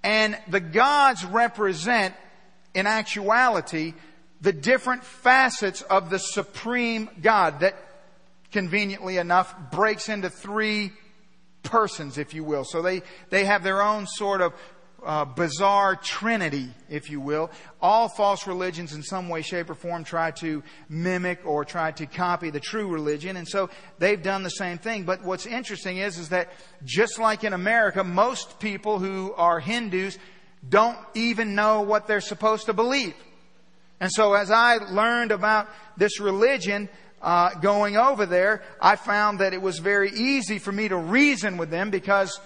[0.03, 2.15] and the gods represent,
[2.75, 3.95] in actuality,
[4.41, 7.75] the different facets of the supreme God that
[8.53, 10.93] conveniently enough breaks into three
[11.63, 12.65] persons, if you will.
[12.65, 14.55] So they, they have their own sort of
[15.05, 17.51] uh, bizarre trinity, if you will.
[17.81, 22.07] All false religions in some way, shape, or form try to mimic or try to
[22.07, 23.37] copy the true religion.
[23.37, 25.05] And so they've done the same thing.
[25.05, 26.51] But what's interesting is, is that
[26.85, 30.19] just like in America, most people who are Hindus
[30.69, 33.15] don't even know what they're supposed to believe.
[34.01, 36.89] And so as I learned about this religion,
[37.21, 41.57] uh, going over there, I found that it was very easy for me to reason
[41.57, 42.41] with them because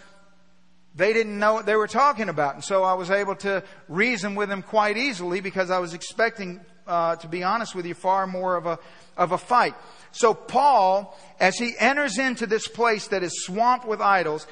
[0.94, 2.54] they didn't know what they were talking about.
[2.54, 6.60] And so I was able to reason with them quite easily because I was expecting,
[6.86, 8.78] uh, to be honest with you, far more of a,
[9.16, 9.74] of a fight.
[10.12, 14.46] So Paul, as he enters into this place that is swamped with idols,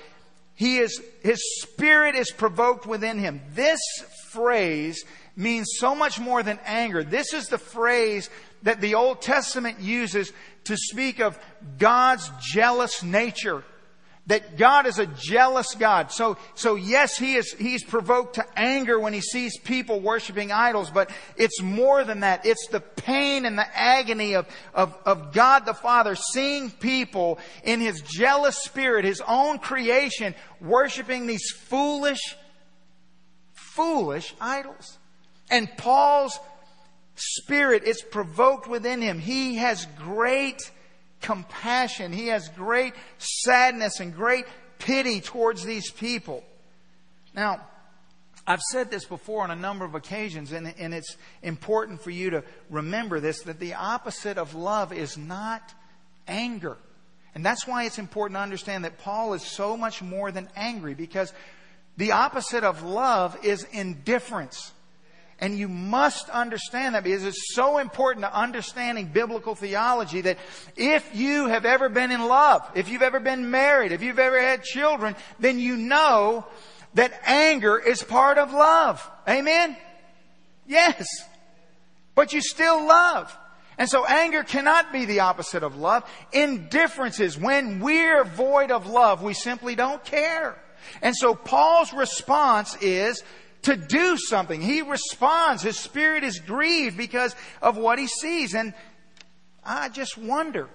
[0.55, 3.41] he is, his spirit is provoked within him.
[3.55, 3.81] This
[4.31, 5.05] phrase
[5.37, 7.03] means so much more than anger.
[7.03, 8.29] This is the phrase
[8.63, 10.33] that the Old Testament uses
[10.65, 11.39] to speak of
[11.79, 13.65] God's jealous nature
[14.31, 16.13] that God is a jealous God.
[16.13, 20.89] So, so yes, he is, he's provoked to anger when he sees people worshiping idols,
[20.89, 22.47] but it's more than that.
[22.47, 27.81] It's the pain and the agony of, of, of God the Father seeing people in
[27.81, 32.37] his jealous spirit, his own creation, worshiping these foolish,
[33.53, 34.99] foolish idols.
[35.51, 36.39] And Paul's
[37.21, 39.19] spirit is provoked within him.
[39.19, 40.59] He has great
[41.21, 42.13] compassion.
[42.13, 44.47] He has great sadness and great
[44.79, 46.43] pity towards these people.
[47.35, 47.61] Now,
[48.47, 52.31] I've said this before on a number of occasions, and, and it's important for you
[52.31, 55.75] to remember this that the opposite of love is not
[56.27, 56.77] anger.
[57.35, 60.95] And that's why it's important to understand that Paul is so much more than angry
[60.95, 61.33] because
[61.97, 64.73] the opposite of love is indifference.
[65.41, 70.39] And you must understand that because it's so important to understanding biblical theology that
[70.77, 74.39] if you have ever been in love, if you've ever been married, if you've ever
[74.39, 76.45] had children, then you know
[76.95, 79.09] that anger is part of love.
[79.27, 79.77] Amen?
[80.67, 81.07] Yes.
[82.15, 83.35] But you still love.
[83.79, 86.05] And so anger cannot be the opposite of love.
[86.33, 90.63] Indifference is when we're void of love, we simply don't care.
[91.01, 93.23] And so Paul's response is
[93.63, 94.61] to do something.
[94.61, 95.63] He responds.
[95.63, 98.55] His spirit is grieved because of what he sees.
[98.55, 98.75] And
[99.65, 100.69] I just wonder.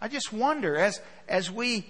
[0.00, 1.86] I just wonder as, as we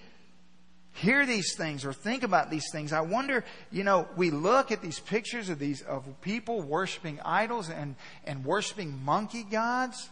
[0.92, 4.82] hear these things or think about these things, I wonder, you know, we look at
[4.82, 10.10] these pictures of these, of people worshiping idols and, and worshiping monkey gods,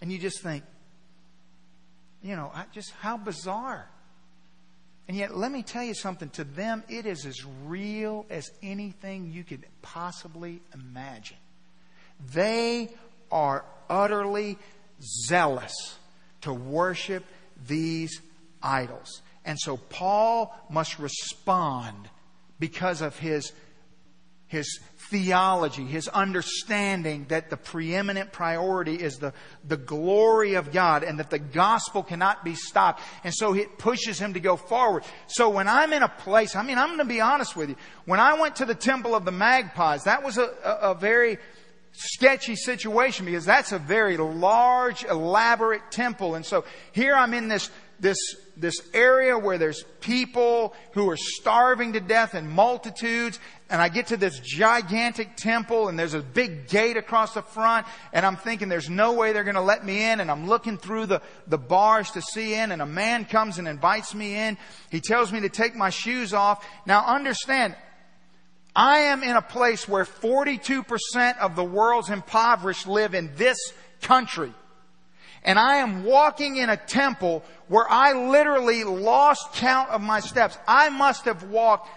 [0.00, 0.64] and you just think,
[2.22, 3.88] you know, I just how bizarre.
[5.08, 6.30] And yet, let me tell you something.
[6.30, 11.36] To them, it is as real as anything you could possibly imagine.
[12.32, 12.90] They
[13.30, 14.58] are utterly
[15.26, 15.74] zealous
[16.40, 17.24] to worship
[17.66, 18.20] these
[18.62, 19.22] idols.
[19.44, 22.08] And so Paul must respond
[22.58, 23.52] because of his,
[24.48, 24.80] his
[25.10, 29.32] theology, his understanding that the preeminent priority is the,
[29.66, 33.02] the glory of God and that the gospel cannot be stopped.
[33.24, 35.04] And so it pushes him to go forward.
[35.26, 37.76] So when I'm in a place, I mean, I'm going to be honest with you.
[38.04, 41.38] When I went to the Temple of the Magpies, that was a, a, a very
[41.92, 46.34] sketchy situation because that's a very large, elaborate temple.
[46.34, 48.18] And so here I'm in this this,
[48.56, 53.38] this area where there's people who are starving to death in multitudes.
[53.68, 57.86] And I get to this gigantic temple and there's a big gate across the front.
[58.12, 60.20] And I'm thinking there's no way they're going to let me in.
[60.20, 62.70] And I'm looking through the, the bars to see in.
[62.70, 64.56] And a man comes and invites me in.
[64.90, 66.64] He tells me to take my shoes off.
[66.86, 67.74] Now understand,
[68.74, 73.58] I am in a place where 42% of the world's impoverished live in this
[74.00, 74.52] country
[75.46, 80.58] and I am walking in a temple where I literally lost count of my steps.
[80.66, 81.88] I must have walked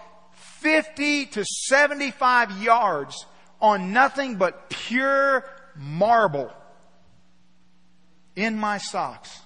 [0.60, 3.26] 50 to 75 yards
[3.60, 5.44] on nothing but pure
[5.76, 6.52] marble
[8.36, 9.40] in my socks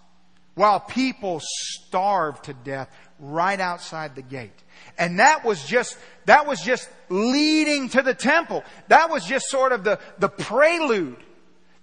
[0.55, 4.63] while people starved to death right outside the gate.
[4.99, 5.97] And that was just,
[6.27, 8.63] that was just leading to the temple.
[8.89, 11.17] That was just sort of the, the prelude.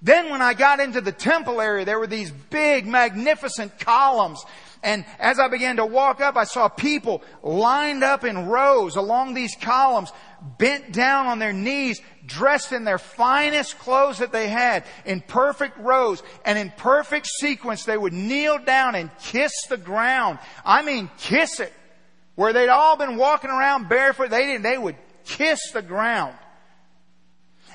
[0.01, 4.43] Then when I got into the temple area, there were these big, magnificent columns.
[4.83, 9.35] And as I began to walk up, I saw people lined up in rows along
[9.35, 10.11] these columns,
[10.57, 15.77] bent down on their knees, dressed in their finest clothes that they had, in perfect
[15.77, 20.39] rows, and in perfect sequence, they would kneel down and kiss the ground.
[20.65, 21.73] I mean, kiss it.
[22.33, 26.35] Where they'd all been walking around barefoot, they didn't, they would kiss the ground.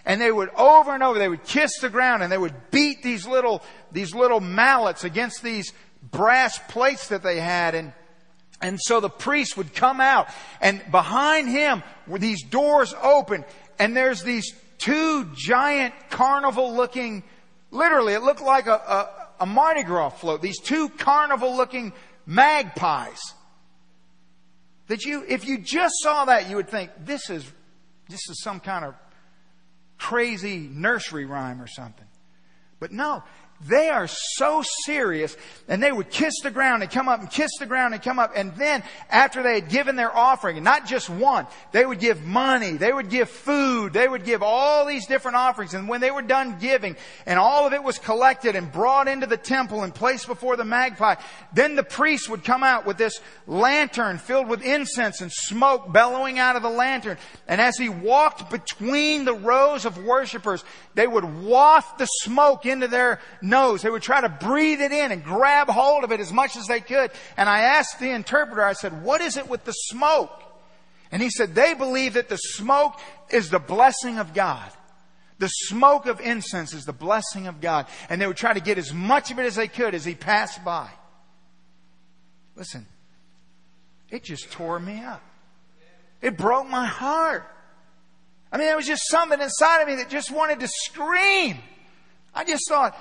[0.05, 3.03] And they would over and over, they would kiss the ground and they would beat
[3.03, 5.73] these little, these little mallets against these
[6.11, 7.93] brass plates that they had and
[8.63, 10.29] and so the priest would come out
[10.63, 13.45] and behind him were these doors open
[13.79, 17.23] and there's these two giant carnival looking,
[17.71, 21.93] literally it looked like a, a, a Mardi Gras float, these two carnival looking
[22.25, 23.21] magpies.
[24.89, 27.45] That you, if you just saw that, you would think, this is,
[28.09, 28.95] this is some kind of
[29.99, 32.07] crazy nursery rhyme or something.
[32.79, 33.25] But no,
[33.65, 37.51] they are so serious and they would kiss the ground and come up and kiss
[37.59, 38.33] the ground and come up.
[38.37, 42.23] And then after they had given their offering, and not just one, they would give
[42.23, 45.73] money, they would give food, they would give all these different offerings.
[45.73, 49.27] And when they were done giving and all of it was collected and brought into
[49.27, 51.15] the temple and placed before the magpie,
[51.55, 56.39] then the priest would come out with this lantern filled with incense and smoke bellowing
[56.39, 57.17] out of the lantern.
[57.49, 60.63] And as he walked between the rows of worshipers,
[60.95, 63.83] they would waft the smoke into their nose.
[63.83, 66.67] They would try to breathe it in and grab hold of it as much as
[66.67, 67.11] they could.
[67.37, 70.43] And I asked the interpreter, I said, what is it with the smoke?
[71.13, 72.99] And he said, they believe that the smoke
[73.31, 74.71] is the blessing of God.
[75.39, 77.87] The smoke of incense is the blessing of God.
[78.09, 80.15] And they would try to get as much of it as they could as he
[80.15, 80.91] passed by.
[82.57, 82.87] Listen,
[84.11, 85.23] it just tore me up.
[86.23, 87.47] It broke my heart.
[88.51, 91.59] I mean, there was just something inside of me that just wanted to scream.
[92.35, 92.97] I just thought,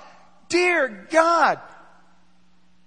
[0.49, 1.59] Dear God,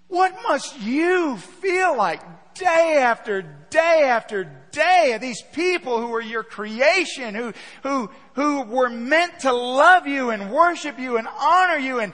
[0.09, 2.21] what must you feel like
[2.55, 8.63] day after day after day of these people who are your creation, who, who, who
[8.63, 12.13] were meant to love you and worship you and honor you and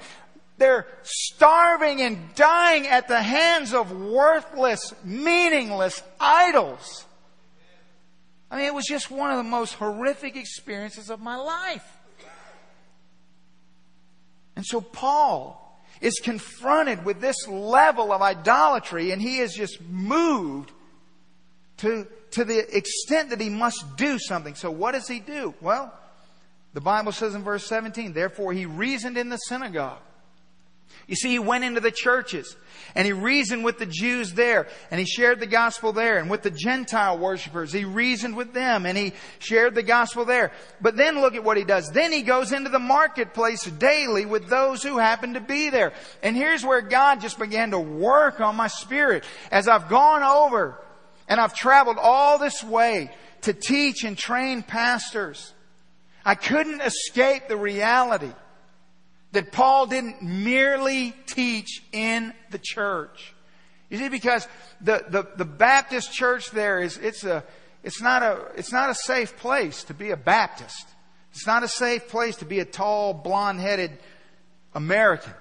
[0.56, 7.04] they're starving and dying at the hands of worthless, meaningless idols.
[8.50, 11.93] I mean, it was just one of the most horrific experiences of my life.
[14.56, 15.60] And so Paul
[16.00, 20.70] is confronted with this level of idolatry and he is just moved
[21.78, 24.54] to, to the extent that he must do something.
[24.54, 25.54] So what does he do?
[25.60, 25.92] Well,
[26.72, 30.00] the Bible says in verse 17, therefore he reasoned in the synagogue
[31.06, 32.56] you see, he went into the churches
[32.94, 36.42] and he reasoned with the Jews there and he shared the gospel there and with
[36.42, 37.72] the Gentile worshippers.
[37.72, 40.52] He reasoned with them and he shared the gospel there.
[40.80, 41.90] But then look at what he does.
[41.90, 45.92] Then he goes into the marketplace daily with those who happen to be there.
[46.22, 50.80] And here's where God just began to work on my spirit as I've gone over
[51.28, 53.10] and I've traveled all this way
[53.42, 55.52] to teach and train pastors.
[56.24, 58.32] I couldn't escape the reality
[59.34, 63.34] that Paul didn't merely teach in the church.
[63.90, 64.48] You see, because
[64.80, 67.44] the, the, the Baptist church there is, it's a,
[67.82, 70.88] it's not a, it's not a safe place to be a Baptist.
[71.32, 73.98] It's not a safe place to be a tall, blonde-headed
[74.74, 75.34] American.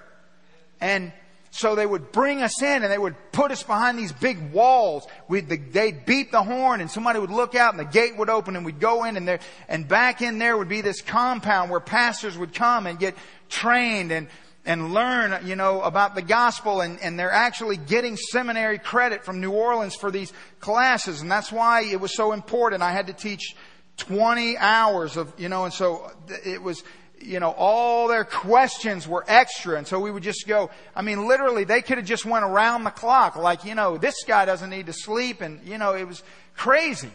[0.80, 1.12] And
[1.54, 5.06] so they would bring us in and they would put us behind these big walls.
[5.28, 8.56] We'd, they'd beat the horn and somebody would look out and the gate would open
[8.56, 9.38] and we'd go in and there,
[9.68, 13.14] and back in there would be this compound where pastors would come and get
[13.48, 14.26] trained and,
[14.66, 19.40] and learn, you know, about the gospel and, and they're actually getting seminary credit from
[19.40, 21.20] New Orleans for these classes.
[21.20, 22.82] And that's why it was so important.
[22.82, 23.54] I had to teach
[23.98, 26.10] 20 hours of, you know, and so
[26.44, 26.82] it was,
[27.24, 29.78] you know, all their questions were extra.
[29.78, 32.84] And so we would just go, I mean, literally they could have just went around
[32.84, 33.36] the clock.
[33.36, 35.40] Like, you know, this guy doesn't need to sleep.
[35.40, 36.22] And, you know, it was
[36.56, 37.10] crazy.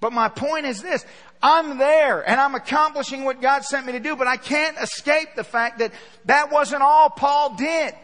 [0.00, 1.04] But my point is this.
[1.42, 5.30] I'm there and I'm accomplishing what God sent me to do, but I can't escape
[5.34, 5.92] the fact that
[6.26, 7.94] that wasn't all Paul did.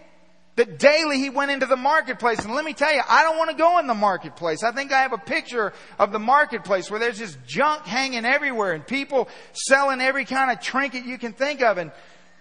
[0.58, 2.44] That daily he went into the marketplace.
[2.44, 4.64] And let me tell you, I don't want to go in the marketplace.
[4.64, 8.72] I think I have a picture of the marketplace where there's just junk hanging everywhere
[8.72, 11.78] and people selling every kind of trinket you can think of.
[11.78, 11.92] And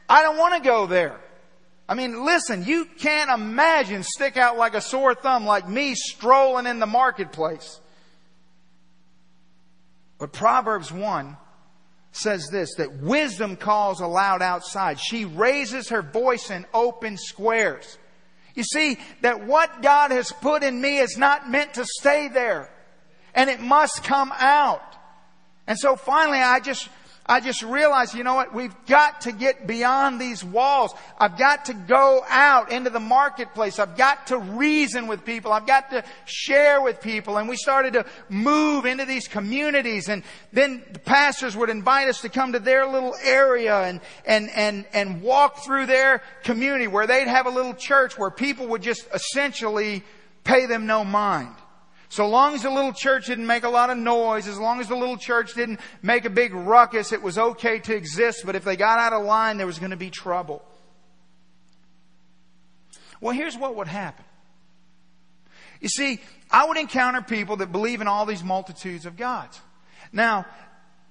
[0.09, 1.19] I don't want to go there.
[1.87, 6.65] I mean, listen, you can't imagine stick out like a sore thumb like me strolling
[6.65, 7.79] in the marketplace.
[10.17, 11.37] But Proverbs 1
[12.13, 14.99] says this, that wisdom calls aloud outside.
[14.99, 17.99] She raises her voice in open squares.
[18.57, 22.71] You see, that what God has put in me is not meant to stay there.
[23.35, 24.81] And it must come out.
[25.67, 26.89] And so finally I just
[27.29, 28.53] I just realized, you know what?
[28.53, 30.93] We've got to get beyond these walls.
[31.19, 33.79] I've got to go out into the marketplace.
[33.79, 35.51] I've got to reason with people.
[35.51, 37.37] I've got to share with people.
[37.37, 40.23] And we started to move into these communities and
[40.53, 44.85] then the pastors would invite us to come to their little area and, and, and,
[44.93, 49.05] and walk through their community where they'd have a little church where people would just
[49.13, 50.03] essentially
[50.45, 51.53] pay them no mind.
[52.09, 54.87] So long as the little church didn't make a lot of noise, as long as
[54.87, 58.43] the little church didn't make a big ruckus, it was okay to exist.
[58.45, 60.63] But if they got out of line, there was going to be trouble.
[63.19, 64.23] Well, here's what would happen.
[65.81, 69.59] You see, I would encounter people that believe in all these multitudes of gods.
[70.11, 70.45] Now,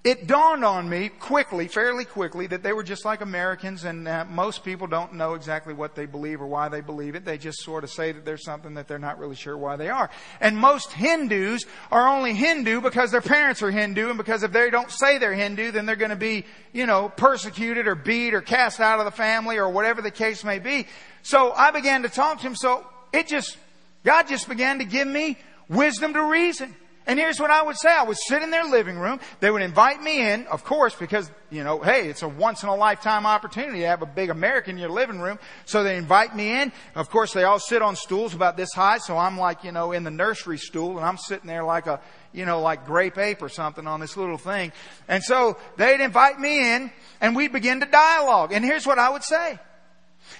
[0.05, 4.25] it dawned on me quickly, fairly quickly, that they were just like Americans, and uh,
[4.29, 7.25] most people don't know exactly what they believe or why they believe it.
[7.25, 9.89] They just sort of say that there's something that they're not really sure why they
[9.89, 10.09] are.
[10.41, 14.71] And most Hindus are only Hindu because their parents are Hindu, and because if they
[14.71, 18.41] don't say they're Hindu, then they're going to be, you know, persecuted or beat or
[18.41, 20.87] cast out of the family or whatever the case may be.
[21.23, 22.55] So I began to talk to him.
[22.55, 23.57] So it just,
[24.05, 25.37] God just began to give me
[25.69, 26.77] wisdom to reason.
[27.07, 27.89] And here's what I would say.
[27.89, 29.21] I would sit in their living room.
[29.39, 32.69] They would invite me in, of course, because, you know, hey, it's a once in
[32.69, 35.39] a lifetime opportunity to have a big American in your living room.
[35.67, 36.73] So they invite me in.
[36.97, 38.99] Of course, they all sit on stools about this high.
[38.99, 42.01] So I'm like, you know, in the nursery stool and I'm sitting there like a,
[42.33, 44.73] you know, like grape ape or something on this little thing.
[45.07, 46.91] And so they'd invite me in
[47.21, 48.53] and we'd begin to dialogue.
[48.53, 49.61] And here's what I would say.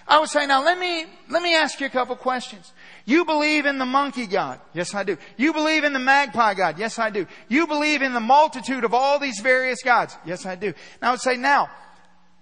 [0.09, 2.73] I would say, now let me, let me ask you a couple questions.
[3.07, 4.61] You believe in the monkey God.
[4.75, 5.17] Yes, I do.
[5.37, 6.77] You believe in the magpie God.
[6.77, 7.27] Yes, I do.
[7.49, 10.19] You believe in the multitude of all these various gods.
[10.27, 10.75] Yes, I do.
[11.01, 11.71] Now I would say, now,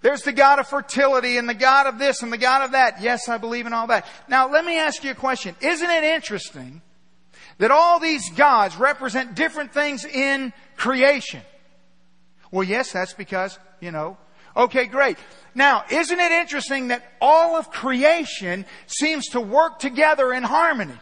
[0.01, 3.03] there's the God of fertility and the God of this and the God of that.
[3.03, 4.07] Yes, I believe in all that.
[4.27, 5.55] Now let me ask you a question.
[5.61, 6.81] Isn't it interesting
[7.59, 11.43] that all these gods represent different things in creation?
[12.51, 14.17] Well, yes, that's because, you know,
[14.57, 15.19] okay, great.
[15.55, 20.99] Now, isn't it interesting that all of creation seems to work together in harmony?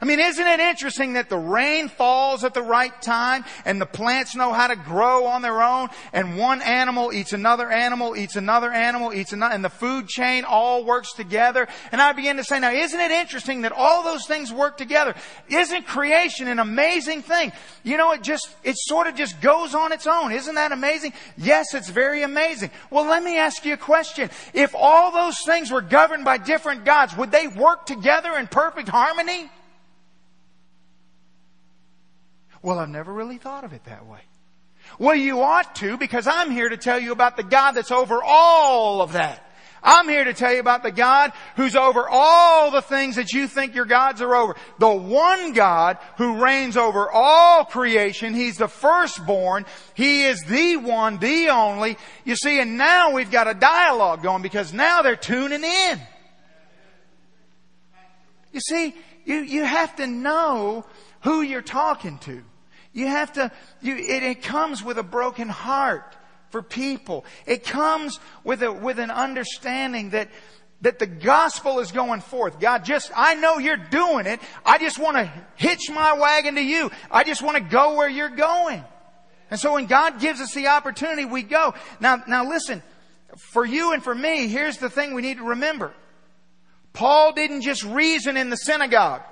[0.00, 3.86] I mean, isn't it interesting that the rain falls at the right time and the
[3.86, 8.36] plants know how to grow on their own and one animal eats another animal, eats
[8.36, 11.66] another animal, eats another, and the food chain all works together.
[11.90, 15.14] And I begin to say, now isn't it interesting that all those things work together?
[15.48, 17.52] Isn't creation an amazing thing?
[17.82, 20.32] You know, it just, it sort of just goes on its own.
[20.32, 21.12] Isn't that amazing?
[21.36, 22.70] Yes, it's very amazing.
[22.90, 24.30] Well, let me ask you a question.
[24.54, 28.88] If all those things were governed by different gods, would they work together in perfect
[28.88, 29.50] harmony?
[32.62, 34.20] Well, I've never really thought of it that way.
[34.98, 38.22] Well, you ought to because I'm here to tell you about the God that's over
[38.22, 39.44] all of that.
[39.82, 43.46] I'm here to tell you about the God who's over all the things that you
[43.46, 44.56] think your gods are over.
[44.78, 48.34] The one God who reigns over all creation.
[48.34, 49.66] He's the firstborn.
[49.94, 51.96] He is the one, the only.
[52.24, 56.00] You see, and now we've got a dialogue going because now they're tuning in.
[58.52, 58.94] You see,
[59.24, 60.86] you, you have to know
[61.20, 62.42] who you're talking to.
[62.92, 66.16] You have to, you, it, it comes with a broken heart
[66.50, 67.24] for people.
[67.46, 70.28] It comes with a, with an understanding that,
[70.80, 72.58] that the gospel is going forth.
[72.60, 74.40] God, just, I know you're doing it.
[74.64, 76.90] I just want to hitch my wagon to you.
[77.10, 78.84] I just want to go where you're going.
[79.50, 81.74] And so when God gives us the opportunity, we go.
[82.00, 82.82] Now, now listen,
[83.36, 85.92] for you and for me, here's the thing we need to remember.
[86.92, 89.22] Paul didn't just reason in the synagogue.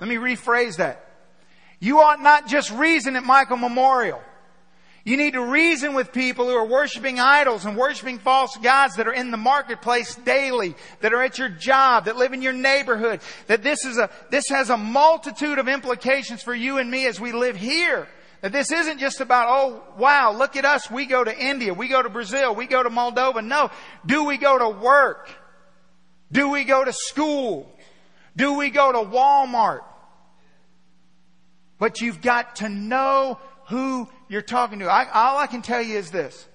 [0.00, 1.06] Let me rephrase that.
[1.78, 4.20] You ought not just reason at Michael Memorial.
[5.04, 9.08] You need to reason with people who are worshiping idols and worshiping false gods that
[9.08, 13.20] are in the marketplace daily, that are at your job, that live in your neighborhood,
[13.46, 17.18] that this is a, this has a multitude of implications for you and me as
[17.18, 18.08] we live here.
[18.42, 20.90] That this isn't just about, oh, wow, look at us.
[20.90, 21.74] We go to India.
[21.74, 22.54] We go to Brazil.
[22.54, 23.44] We go to Moldova.
[23.44, 23.70] No.
[24.04, 25.30] Do we go to work?
[26.32, 27.70] Do we go to school?
[28.36, 29.80] Do we go to Walmart?
[31.80, 34.86] But you've got to know who you're talking to.
[34.86, 36.46] I, all I can tell you is this.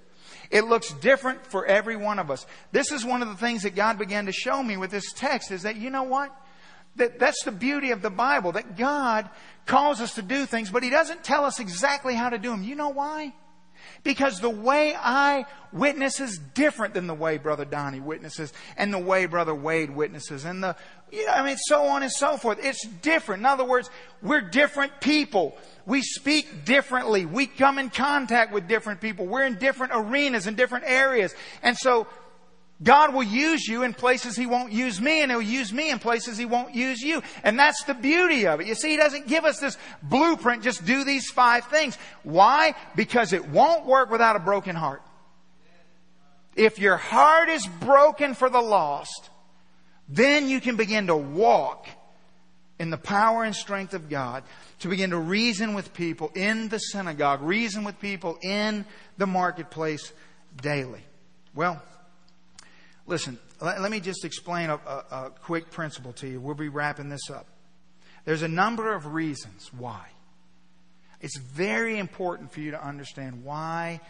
[0.51, 2.45] It looks different for every one of us.
[2.71, 5.51] This is one of the things that God began to show me with this text
[5.51, 6.33] is that, you know what?
[6.95, 9.29] That, that's the beauty of the Bible, that God
[9.65, 12.63] calls us to do things, but He doesn't tell us exactly how to do them.
[12.63, 13.33] You know why?
[14.03, 18.99] Because the way I witness is different than the way Brother Donnie witnesses and the
[18.99, 20.75] way Brother Wade witnesses and the,
[21.11, 22.59] know, I mean, so on and so forth.
[22.61, 23.41] It's different.
[23.41, 23.89] In other words,
[24.21, 25.57] we're different people.
[25.85, 27.25] We speak differently.
[27.25, 29.27] We come in contact with different people.
[29.27, 31.33] We're in different arenas and different areas.
[31.61, 32.07] And so
[32.83, 35.99] God will use you in places He won't use me, and He'll use me in
[35.99, 37.21] places He won't use you.
[37.43, 38.67] And that's the beauty of it.
[38.67, 41.97] You see, He doesn't give us this blueprint, just do these five things.
[42.23, 42.75] Why?
[42.95, 45.01] Because it won't work without a broken heart.
[46.55, 49.29] If your heart is broken for the lost,
[50.07, 51.87] then you can begin to walk
[52.79, 54.43] in the power and strength of God
[54.79, 58.85] to begin to reason with people in the synagogue, reason with people in
[59.17, 60.11] the marketplace
[60.61, 61.01] daily.
[61.53, 61.81] Well,
[63.07, 66.41] listen, let, let me just explain a, a, a quick principle to you.
[66.41, 67.47] We'll be wrapping this up.
[68.25, 70.07] There's a number of reasons why.
[71.21, 74.01] It's very important for you to understand why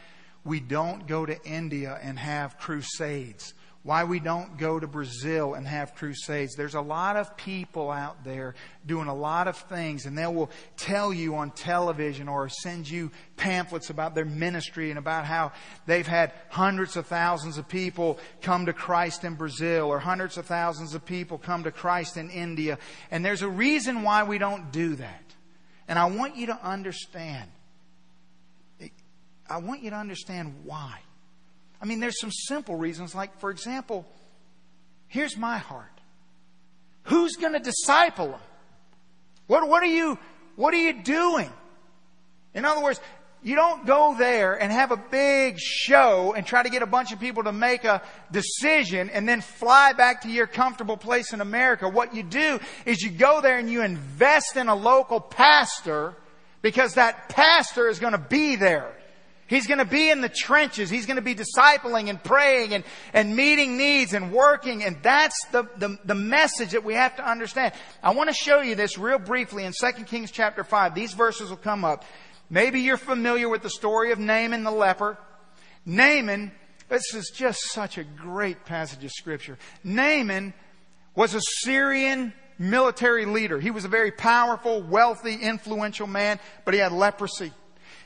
[0.43, 3.53] we don't go to India and have crusades
[3.85, 6.55] why we don't go to Brazil and have crusades.
[6.55, 10.49] There's a lot of people out there doing a lot of things, and they will
[10.75, 15.51] tell you on television or send you pamphlets about their ministry and about how
[15.85, 20.47] they've had hundreds of thousands of people come to Christ in Brazil or hundreds of
[20.47, 22.79] thousands of people come to Christ in India.
[23.11, 25.35] And there's a reason why we don't do that.
[25.87, 27.51] And I want you to understand.
[29.47, 31.01] I want you to understand why.
[31.81, 34.05] I mean, there's some simple reasons, like, for example,
[35.07, 35.91] here's my heart.
[37.03, 38.39] Who's going to disciple them?
[39.47, 40.17] What, what are you,
[40.55, 41.51] what are you doing?
[42.53, 42.99] In other words,
[43.43, 47.11] you don't go there and have a big show and try to get a bunch
[47.11, 48.01] of people to make a
[48.31, 51.87] decision and then fly back to your comfortable place in America.
[51.87, 56.15] What you do is you go there and you invest in a local pastor
[56.63, 58.91] because that pastor is going to be there.
[59.47, 60.89] He's going to be in the trenches.
[60.89, 62.83] He's going to be discipling and praying and,
[63.13, 64.83] and meeting needs and working.
[64.83, 67.73] And that's the, the, the message that we have to understand.
[68.01, 70.95] I want to show you this real briefly in 2 Kings chapter 5.
[70.95, 72.05] These verses will come up.
[72.49, 75.17] Maybe you're familiar with the story of Naaman the leper.
[75.85, 76.51] Naaman,
[76.89, 79.59] this is just such a great passage of scripture.
[79.83, 80.55] Naaman
[81.15, 83.59] was a Syrian military leader.
[83.59, 87.51] He was a very powerful, wealthy, influential man, but he had leprosy.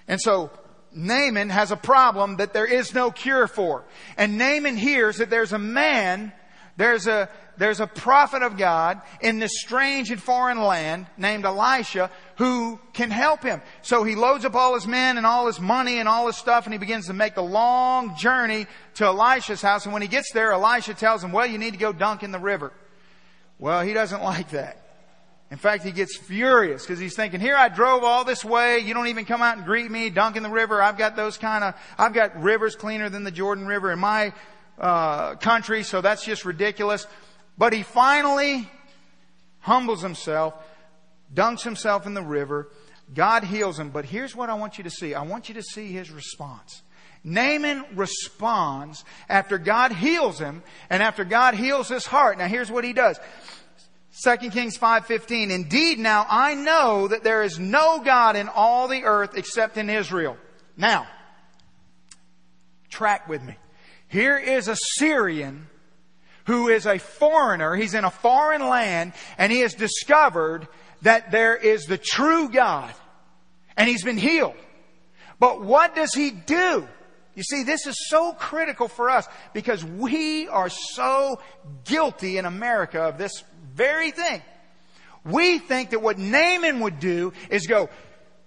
[0.08, 0.52] And so
[0.94, 3.84] Naaman has a problem that there is no cure for.
[4.18, 6.34] And Naaman hears that there's a man,
[6.78, 12.10] there's a, there's a prophet of God in this strange and foreign land named Elisha
[12.38, 13.62] who can help him.
[13.82, 16.66] So he loads up all his men and all his money and all his stuff
[16.66, 18.66] and he begins to make the long journey
[18.96, 19.86] to Elisha's house.
[19.86, 22.32] And when he gets there, Elisha tells him, well, you need to go dunk in
[22.32, 22.72] the river.
[23.60, 24.89] Well, he doesn't like that.
[25.52, 28.80] In fact, he gets furious because he's thinking, here I drove all this way.
[28.80, 30.82] You don't even come out and greet me, dunk in the river.
[30.82, 34.32] I've got those kind of, I've got rivers cleaner than the Jordan River in my
[34.78, 37.08] uh, country, so that's just ridiculous.
[37.58, 38.70] But he finally
[39.60, 40.54] humbles himself,
[41.34, 42.70] dunks himself in the river.
[43.14, 43.90] God heals him.
[43.90, 45.16] But here's what I want you to see.
[45.16, 46.84] I want you to see his response.
[47.24, 52.38] Naaman responds after God heals him and after God heals his heart.
[52.38, 53.20] Now here's what he does.
[54.22, 59.04] 2 Kings 5:15 Indeed now I know that there is no god in all the
[59.06, 60.38] earth except in Israel.
[60.76, 61.08] Now
[62.90, 63.56] track with me.
[64.08, 65.68] Here is a Syrian
[66.46, 70.68] who is a foreigner, he's in a foreign land and he has discovered
[71.04, 72.94] that there is the true God
[73.78, 74.58] and he's been healed.
[75.40, 76.88] But what does he do?
[77.36, 81.40] You see, this is so critical for us because we are so
[81.86, 83.46] guilty in America of this
[83.80, 84.42] very thing.
[85.24, 87.90] We think that what Naaman would do is go,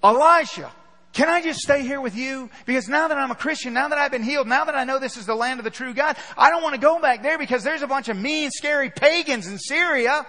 [0.02, 0.70] Elisha,
[1.14, 2.50] can I just stay here with you?
[2.66, 4.98] Because now that I'm a Christian, now that I've been healed, now that I know
[4.98, 7.38] this is the land of the true God, I don't want to go back there
[7.38, 10.26] because there's a bunch of mean, scary pagans in Syria.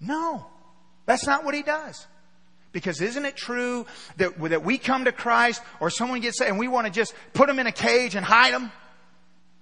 [0.00, 0.46] No,
[1.04, 2.06] that's not what he does.
[2.72, 3.84] Because isn't it true
[4.16, 7.48] that, that we come to Christ or someone gets and we want to just put
[7.48, 8.72] them in a cage and hide them?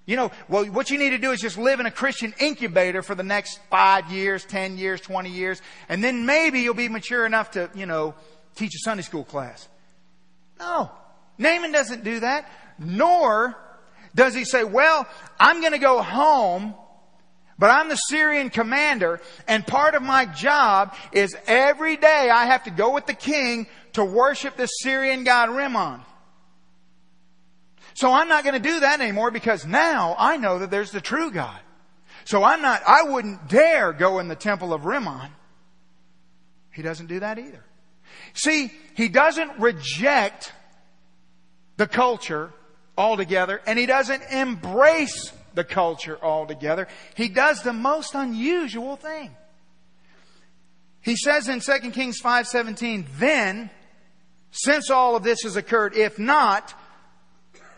[0.04, 3.02] You know, well, what you need to do is just live in a Christian incubator
[3.02, 7.24] for the next five years, ten years, twenty years, and then maybe you'll be mature
[7.24, 8.14] enough to, you know,
[8.56, 9.68] teach a Sunday school class.
[10.58, 10.90] No.
[11.38, 13.56] Naaman doesn't do that, nor
[14.14, 15.06] does he say, well,
[15.38, 16.74] I'm going to go home,
[17.58, 22.64] but I'm the Syrian commander, and part of my job is every day I have
[22.64, 26.00] to go with the king to worship the Syrian god Rimmon.
[27.94, 31.00] So I'm not going to do that anymore because now I know that there's the
[31.00, 31.60] true God.
[32.24, 35.30] So I'm not, I wouldn't dare go in the temple of Rimmon.
[36.72, 37.64] He doesn't do that either.
[38.34, 40.52] See, he doesn't reject
[41.76, 42.52] the culture
[42.96, 46.88] altogether and he doesn't embrace the culture altogether.
[47.14, 49.34] He does the most unusual thing.
[51.00, 53.70] He says in 2 Kings 5:17, "Then
[54.52, 56.74] since all of this has occurred, if not,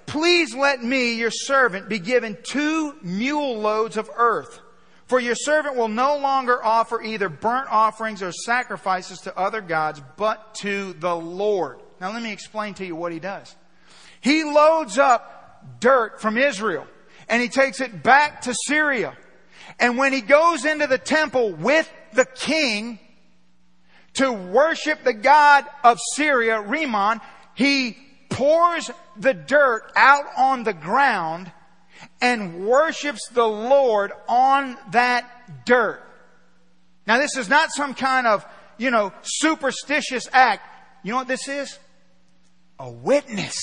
[0.07, 4.61] Please let me, your servant, be given two mule loads of earth.
[5.07, 10.03] For your servant will no longer offer either burnt offerings or sacrifices to other gods,
[10.17, 11.81] but to the Lord.
[12.01, 13.55] Now let me explain to you what he does.
[14.21, 16.87] He loads up dirt from Israel
[17.29, 19.17] and he takes it back to Syria.
[19.79, 22.99] And when he goes into the temple with the king
[24.15, 27.21] to worship the God of Syria, Rimmon,
[27.55, 27.97] he
[28.35, 31.51] pours the dirt out on the ground
[32.21, 36.03] and worships the Lord on that dirt.
[37.07, 38.45] Now this is not some kind of,
[38.77, 40.67] you know, superstitious act.
[41.05, 41.79] You know what this is?
[42.81, 43.55] A witness.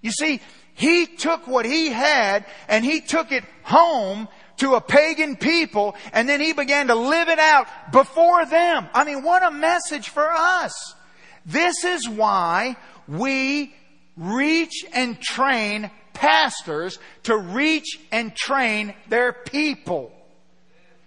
[0.00, 0.40] You see,
[0.72, 4.26] he took what he had and he took it home
[4.56, 8.88] to a pagan people and then he began to live it out before them.
[8.94, 10.94] I mean, what a message for us.
[11.44, 12.76] This is why
[13.08, 13.74] we
[14.16, 20.12] reach and train pastors to reach and train their people.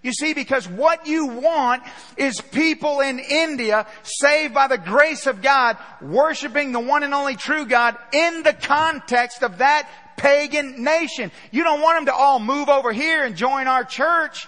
[0.04, 1.84] You see, because what you want
[2.16, 7.36] is people in India saved by the grace of God, worshiping the one and only
[7.36, 11.32] true God in the context of that pagan nation.
[11.52, 14.48] You don't want them to all move over here and join our church.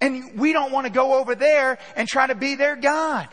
[0.00, 3.28] And we don't want to go over there and try to be their God.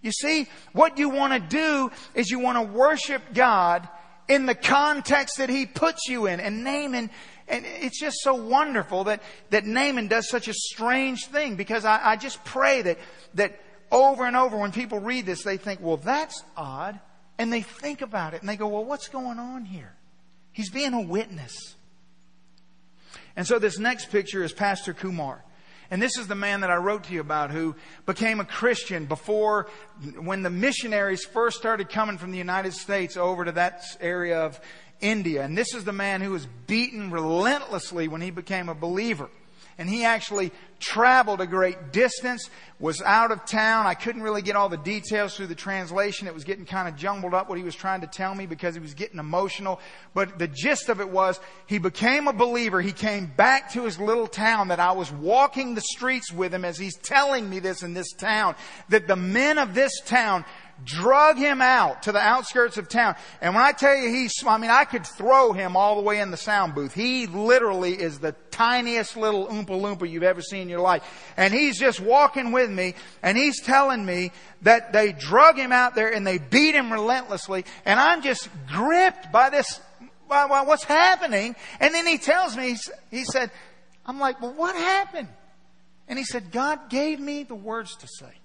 [0.00, 3.88] You see, what you want to do is you want to worship God
[4.28, 6.38] in the context that He puts you in.
[6.40, 7.10] And Naaman,
[7.48, 12.12] and it's just so wonderful that, that Naaman does such a strange thing because I,
[12.12, 12.98] I just pray that,
[13.34, 17.00] that over and over when people read this, they think, well, that's odd.
[17.38, 19.94] And they think about it and they go, well, what's going on here?
[20.52, 21.76] He's being a witness.
[23.36, 25.44] And so this next picture is Pastor Kumar.
[25.90, 27.74] And this is the man that I wrote to you about who
[28.04, 29.68] became a Christian before,
[30.20, 34.60] when the missionaries first started coming from the United States over to that area of
[35.00, 35.44] India.
[35.44, 39.30] And this is the man who was beaten relentlessly when he became a believer
[39.78, 40.50] and he actually
[40.80, 42.50] traveled a great distance,
[42.80, 43.86] was out of town.
[43.86, 46.26] I couldn't really get all the details through the translation.
[46.28, 48.74] It was getting kind of jumbled up what he was trying to tell me because
[48.74, 49.80] he was getting emotional.
[50.14, 52.80] But the gist of it was he became a believer.
[52.80, 56.64] He came back to his little town that I was walking the streets with him
[56.64, 58.54] as he's telling me this in this town,
[58.88, 60.44] that the men of this town
[60.84, 63.16] drug him out to the outskirts of town.
[63.40, 66.20] And when I tell you he's, I mean, I could throw him all the way
[66.20, 66.94] in the sound booth.
[66.94, 71.02] He literally is the tiniest little Oompa Loompa you've ever seen in your life.
[71.36, 75.94] And he's just walking with me and he's telling me that they drug him out
[75.94, 77.64] there and they beat him relentlessly.
[77.84, 79.80] And I'm just gripped by this,
[80.28, 81.56] by, by what's happening.
[81.80, 82.76] And then he tells me,
[83.10, 83.50] he said,
[84.06, 85.28] I'm like, well, what happened?
[86.08, 88.37] And he said, God gave me the words to say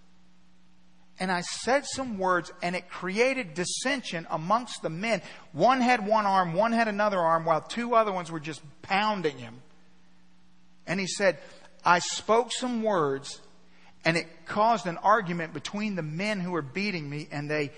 [1.19, 5.21] and I said some words and it created dissension amongst the men.
[5.51, 9.37] One had one arm, one had another arm, while two other ones were just pounding
[9.37, 9.61] him.
[10.87, 11.37] And he said,
[11.85, 13.39] I spoke some words
[14.05, 17.71] and it caused an argument between the men who were beating me and they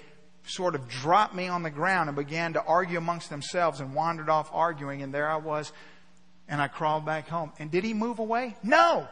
[0.48, 4.30] sort of dropped me on the ground and began to argue amongst themselves and wandered
[4.30, 5.72] off arguing and there I was
[6.48, 7.52] and I crawled back home.
[7.60, 8.56] And did he move away?
[8.64, 9.08] No.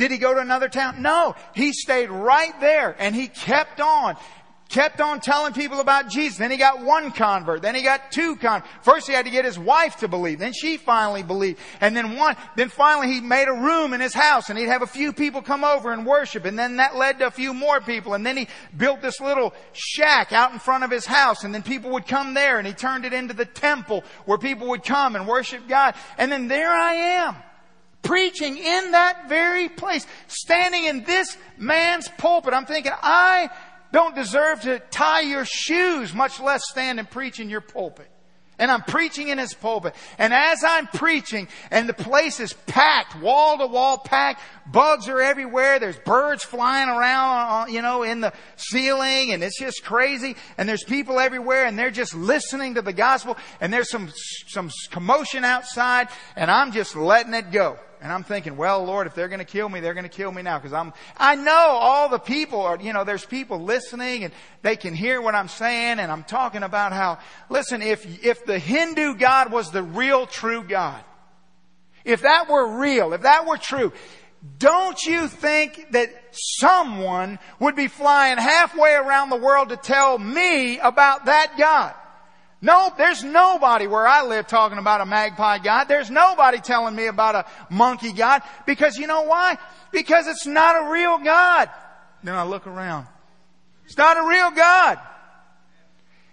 [0.00, 1.02] Did he go to another town?
[1.02, 1.34] No.
[1.54, 4.16] He stayed right there and he kept on.
[4.70, 6.38] Kept on telling people about Jesus.
[6.38, 7.60] Then he got one convert.
[7.60, 8.72] Then he got two converts.
[8.80, 10.38] First he had to get his wife to believe.
[10.38, 11.58] Then she finally believed.
[11.82, 14.80] And then one, then finally he made a room in his house and he'd have
[14.80, 16.46] a few people come over and worship.
[16.46, 18.14] And then that led to a few more people.
[18.14, 21.44] And then he built this little shack out in front of his house.
[21.44, 24.68] And then people would come there and he turned it into the temple where people
[24.68, 25.94] would come and worship God.
[26.16, 27.36] And then there I am
[28.02, 32.54] preaching in that very place, standing in this man's pulpit.
[32.54, 33.50] I'm thinking, I
[33.92, 38.08] don't deserve to tie your shoes, much less stand and preach in your pulpit.
[38.58, 39.94] And I'm preaching in his pulpit.
[40.18, 45.18] And as I'm preaching, and the place is packed, wall to wall packed, bugs are
[45.18, 50.36] everywhere, there's birds flying around, uh, you know, in the ceiling, and it's just crazy.
[50.58, 54.12] And there's people everywhere, and they're just listening to the gospel, and there's some,
[54.48, 57.78] some commotion outside, and I'm just letting it go.
[58.02, 60.32] And I'm thinking, well, Lord, if they're going to kill me, they're going to kill
[60.32, 64.24] me now because I'm, I know all the people are, you know, there's people listening
[64.24, 64.32] and
[64.62, 67.18] they can hear what I'm saying and I'm talking about how,
[67.50, 71.04] listen, if, if the Hindu God was the real true God,
[72.04, 73.92] if that were real, if that were true,
[74.58, 80.78] don't you think that someone would be flying halfway around the world to tell me
[80.78, 81.94] about that God?
[82.62, 85.84] No, there's nobody where I live talking about a magpie God.
[85.84, 88.42] There's nobody telling me about a monkey God.
[88.66, 89.56] Because you know why?
[89.92, 91.70] Because it's not a real God.
[92.22, 93.06] Then I look around.
[93.86, 94.98] It's not a real God.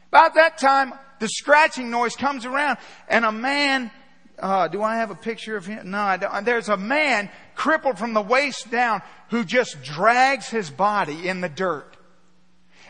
[0.10, 3.90] About that time, the scratching noise comes around and a man,
[4.38, 5.92] uh, do I have a picture of him?
[5.92, 6.46] No, don't.
[6.46, 11.50] There's a man crippled from the waist down who just drags his body in the
[11.50, 11.97] dirt.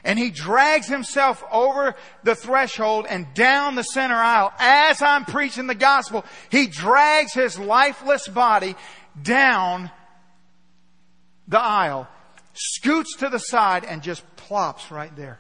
[0.08, 1.94] And he drags himself over
[2.24, 4.54] the threshold and down the center aisle.
[4.58, 8.78] As I'm preaching the gospel, he drags his lifeless body
[9.22, 9.92] down
[11.46, 12.08] the aisle,
[12.54, 15.40] scoots to the side, and just plops right there.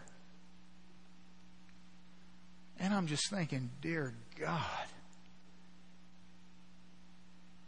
[2.77, 4.61] And I'm just thinking, dear God,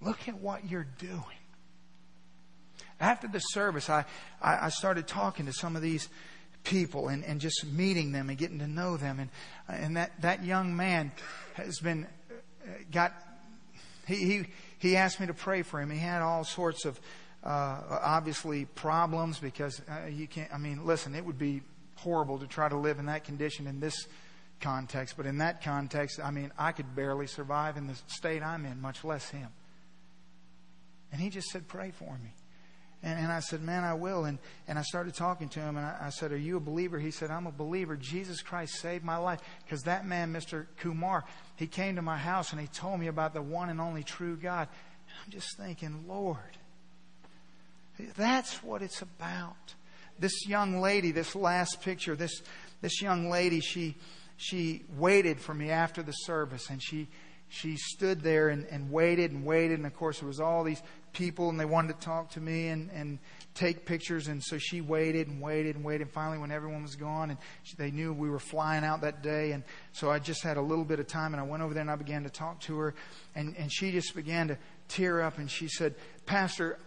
[0.02, 1.24] look at what you're doing.
[3.00, 4.04] After the service, I,
[4.41, 6.10] I, started talking to some of these
[6.64, 9.20] people and, and just meeting them and getting to know them.
[9.20, 9.30] And,
[9.68, 11.12] and that, that young man
[11.53, 13.14] has been, uh, got,
[14.07, 14.45] he, he,
[14.78, 15.89] he asked me to pray for him.
[15.89, 16.99] He had all sorts of,
[17.43, 21.62] uh, obviously problems because uh, you can't, I mean, listen, it would be
[21.95, 24.07] horrible to try to live in that condition in this
[24.60, 25.16] context.
[25.18, 28.82] But in that context, I mean, I could barely survive in the state I'm in,
[28.82, 29.49] much less him.
[31.12, 32.34] And he just said, pray for me.
[33.02, 34.26] And, and I said, man, I will.
[34.26, 37.00] And, and I started talking to him, and I, I said, are you a believer?
[37.00, 37.95] He said, I'm a believer.
[37.95, 39.39] Jesus Christ saved my life.
[39.64, 40.68] Because that man, Mr.
[40.78, 41.24] Kumar,
[41.56, 44.36] he came to my house and he told me about the one and only true
[44.36, 44.68] God.
[45.08, 46.58] And I'm just thinking, Lord,
[48.18, 49.76] that's what it's about.
[50.20, 52.41] This young lady, this last picture, this,
[52.82, 53.95] this young lady, she,
[54.36, 57.08] she waited for me after the service and she,
[57.50, 59.80] she stood there and, and waited and waited.
[59.80, 60.82] And of course, there was all these
[61.14, 63.18] people and they wanted to talk to me and, and
[63.56, 64.28] take pictures.
[64.28, 66.08] And so she waited and waited and waited.
[66.08, 69.24] And finally, when everyone was gone and she, they knew we were flying out that
[69.24, 69.52] day.
[69.52, 71.82] And so I just had a little bit of time and I went over there
[71.82, 72.95] and I began to talk to her.
[73.36, 75.95] And, and she just began to tear up and she said,
[76.28, 76.78] Pastor,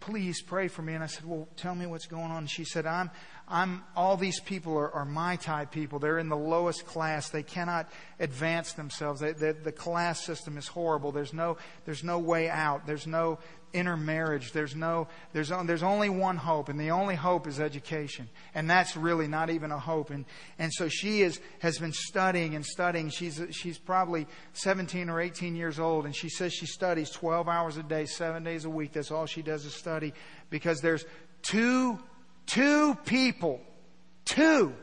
[0.00, 0.94] please pray for me.
[0.94, 2.38] And I said, well, tell me what's going on.
[2.38, 3.10] And she said, I'm,
[3.48, 5.98] I'm, all these people are, are my type people.
[5.98, 7.30] They're in the lowest class.
[7.30, 7.88] They cannot
[8.20, 9.20] advance themselves.
[9.20, 11.12] They, the, the class system is horrible.
[11.12, 12.86] There's no, there's no way out.
[12.86, 13.38] There's no,
[13.72, 14.52] intermarriage.
[14.52, 18.28] There's no, there's, there's only one hope, and the only hope is education.
[18.54, 20.10] And that's really not even a hope.
[20.10, 20.24] And,
[20.58, 23.10] and so she is, has been studying and studying.
[23.10, 27.76] She's, she's probably 17 or 18 years old, and she says she studies 12 hours
[27.76, 28.92] a day, seven days a week.
[28.92, 30.12] That's all she does is study
[30.50, 31.04] because there's
[31.42, 31.98] two,
[32.46, 33.60] two people,
[34.24, 34.74] two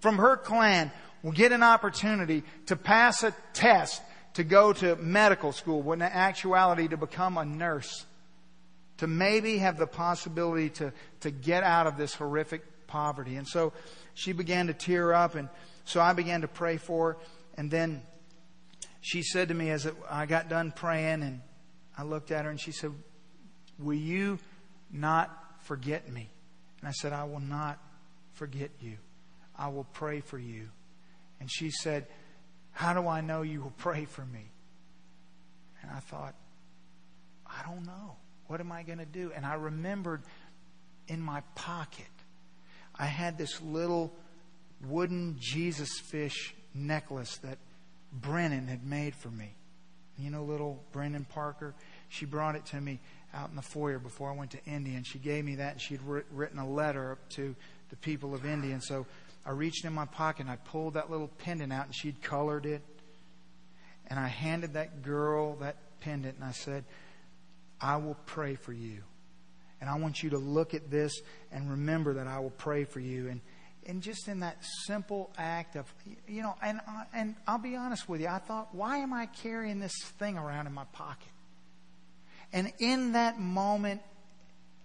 [0.00, 0.90] from her clan
[1.22, 4.02] will get an opportunity to pass a test
[4.34, 8.04] to go to medical school, when in actuality to become a nurse
[9.02, 13.34] to maybe have the possibility to, to get out of this horrific poverty.
[13.34, 13.72] And so
[14.14, 15.48] she began to tear up, and
[15.84, 17.18] so I began to pray for her.
[17.56, 18.02] And then
[19.00, 21.40] she said to me as I got done praying, and
[21.98, 22.92] I looked at her, and she said,
[23.76, 24.38] Will you
[24.92, 26.30] not forget me?
[26.78, 27.80] And I said, I will not
[28.34, 28.98] forget you.
[29.58, 30.68] I will pray for you.
[31.40, 32.06] And she said,
[32.70, 34.52] How do I know you will pray for me?
[35.82, 36.36] And I thought,
[37.44, 38.14] I don't know.
[38.52, 39.32] What am I going to do?
[39.34, 40.20] And I remembered
[41.08, 42.04] in my pocket,
[42.94, 44.12] I had this little
[44.86, 47.56] wooden Jesus fish necklace that
[48.12, 49.54] Brennan had made for me.
[50.18, 51.72] You know, little Brennan Parker?
[52.10, 53.00] She brought it to me
[53.32, 55.80] out in the foyer before I went to India, and she gave me that, and
[55.80, 57.56] she'd written a letter to
[57.88, 58.74] the people of India.
[58.74, 59.06] And so
[59.46, 62.66] I reached in my pocket and I pulled that little pendant out, and she'd colored
[62.66, 62.82] it.
[64.08, 66.84] And I handed that girl that pendant, and I said,
[67.82, 69.02] I will pray for you.
[69.80, 71.20] And I want you to look at this
[71.50, 73.28] and remember that I will pray for you.
[73.28, 73.40] And,
[73.84, 75.92] and just in that simple act of,
[76.28, 76.80] you know, and,
[77.12, 80.68] and I'll be honest with you, I thought, why am I carrying this thing around
[80.68, 81.28] in my pocket?
[82.52, 84.02] And in that moment,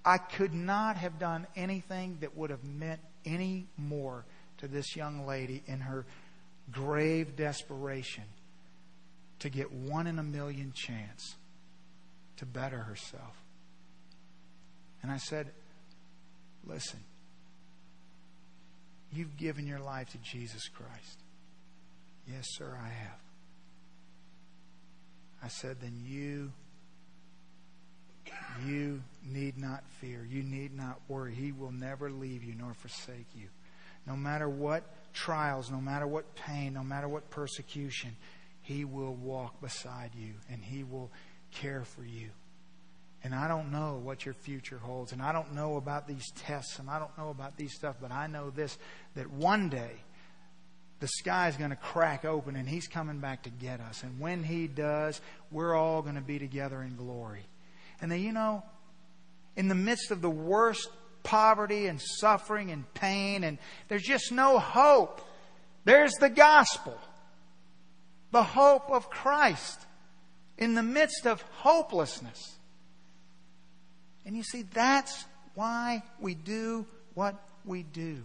[0.03, 4.25] I could not have done anything that would have meant any more
[4.57, 6.05] to this young lady in her
[6.71, 8.23] grave desperation
[9.39, 11.35] to get one in a million chance
[12.37, 13.35] to better herself.
[15.01, 15.47] And I said,
[16.65, 16.99] Listen,
[19.11, 21.19] you've given your life to Jesus Christ.
[22.29, 23.19] Yes, sir, I have.
[25.43, 26.51] I said, Then you.
[28.65, 30.27] You need not fear.
[30.29, 31.33] You need not worry.
[31.33, 33.47] He will never leave you nor forsake you.
[34.05, 34.83] No matter what
[35.13, 38.15] trials, no matter what pain, no matter what persecution,
[38.61, 41.11] He will walk beside you and He will
[41.51, 42.29] care for you.
[43.23, 45.11] And I don't know what your future holds.
[45.11, 46.79] And I don't know about these tests.
[46.79, 47.95] And I don't know about these stuff.
[48.01, 48.77] But I know this
[49.15, 49.91] that one day
[50.99, 54.03] the sky is going to crack open and He's coming back to get us.
[54.03, 55.19] And when He does,
[55.51, 57.45] we're all going to be together in glory.
[58.01, 58.63] And then, you know,
[59.55, 60.89] in the midst of the worst
[61.23, 63.57] poverty and suffering and pain, and
[63.89, 65.21] there's just no hope,
[65.83, 66.97] there's the gospel.
[68.31, 69.86] the hope of Christ
[70.57, 72.55] in the midst of hopelessness.
[74.25, 77.35] And you see, that's why we do what
[77.65, 78.23] we do.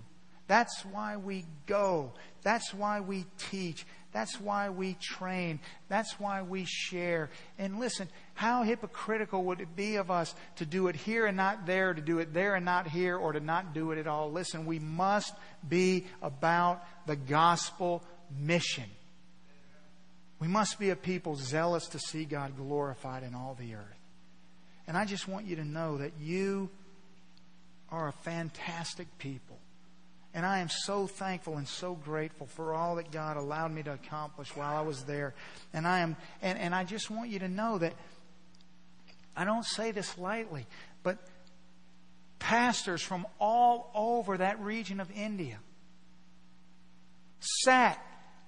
[0.48, 2.12] That's why we go.
[2.42, 3.86] That's why we teach.
[4.12, 5.60] That's why we train.
[5.88, 7.30] That's why we share.
[7.58, 11.64] And listen, how hypocritical would it be of us to do it here and not
[11.64, 14.30] there, to do it there and not here, or to not do it at all?
[14.30, 15.32] Listen, we must
[15.66, 18.02] be about the gospel
[18.38, 18.84] mission.
[20.42, 24.00] We must be a people zealous to see God glorified in all the earth.
[24.88, 26.68] And I just want you to know that you
[27.92, 29.56] are a fantastic people.
[30.34, 33.92] And I am so thankful and so grateful for all that God allowed me to
[33.92, 35.32] accomplish while I was there.
[35.72, 37.92] And I am and, and I just want you to know that
[39.36, 40.66] I don't say this lightly,
[41.04, 41.18] but
[42.40, 45.60] pastors from all over that region of India
[47.38, 48.04] sat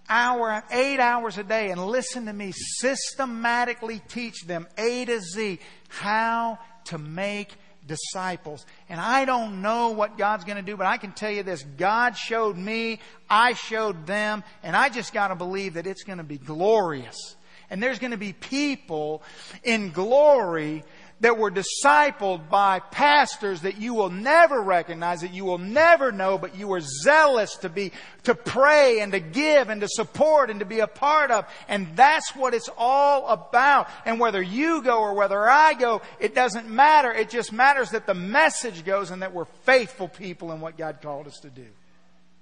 [0.09, 5.59] hour, eight hours a day and listen to me systematically teach them A to Z
[5.88, 7.55] how to make
[7.86, 8.64] disciples.
[8.88, 11.62] And I don't know what God's going to do, but I can tell you this.
[11.62, 16.18] God showed me, I showed them, and I just got to believe that it's going
[16.18, 17.36] to be glorious.
[17.70, 19.22] And there's going to be people
[19.62, 20.84] in glory
[21.20, 26.36] that were discipled by pastors that you will never recognize, that you will never know,
[26.36, 27.92] but you were zealous to be,
[28.24, 31.46] to pray and to give and to support and to be a part of.
[31.68, 33.88] And that's what it's all about.
[34.04, 37.12] And whether you go or whether I go, it doesn't matter.
[37.12, 41.00] It just matters that the message goes and that we're faithful people in what God
[41.00, 41.66] called us to do.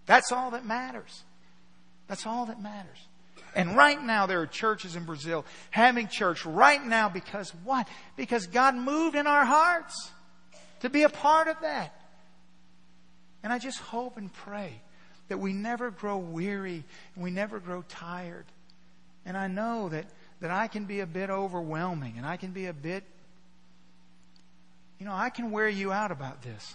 [0.06, 1.22] That's all that matters.
[2.08, 2.98] That's all that matters.
[3.54, 7.86] And right now, there are churches in Brazil having church right now because what?
[8.16, 10.10] Because God moved in our hearts
[10.80, 11.94] to be a part of that.
[13.42, 14.80] And I just hope and pray
[15.28, 16.84] that we never grow weary
[17.14, 18.46] and we never grow tired.
[19.26, 20.06] And I know that,
[20.40, 23.04] that I can be a bit overwhelming and I can be a bit,
[24.98, 26.74] you know, I can wear you out about this.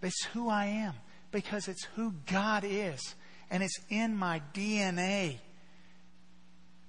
[0.00, 0.94] But it's who I am
[1.30, 3.14] because it's who God is
[3.50, 5.38] and it's in my DNA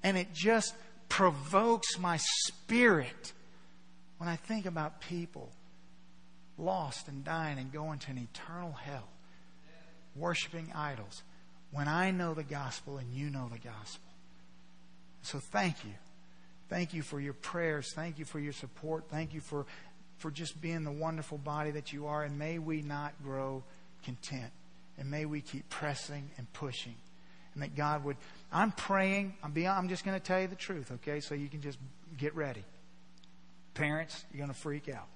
[0.03, 0.73] and it just
[1.09, 3.33] provokes my spirit
[4.17, 5.49] when I think about people
[6.57, 9.07] lost and dying and going to an eternal hell,
[10.15, 11.23] worshiping idols,
[11.71, 14.11] when I know the gospel and you know the gospel.
[15.23, 15.93] So thank you.
[16.69, 17.91] Thank you for your prayers.
[17.93, 19.05] Thank you for your support.
[19.09, 19.65] Thank you for,
[20.17, 22.23] for just being the wonderful body that you are.
[22.23, 23.63] And may we not grow
[24.03, 24.51] content.
[24.97, 26.95] And may we keep pressing and pushing.
[27.53, 28.17] And that God would
[28.51, 29.35] I'm praying.
[29.43, 31.19] I'm, beyond, I'm just going to tell you the truth, okay?
[31.19, 31.79] So you can just
[32.17, 32.63] get ready.
[33.73, 35.07] Parents, you're going to freak out.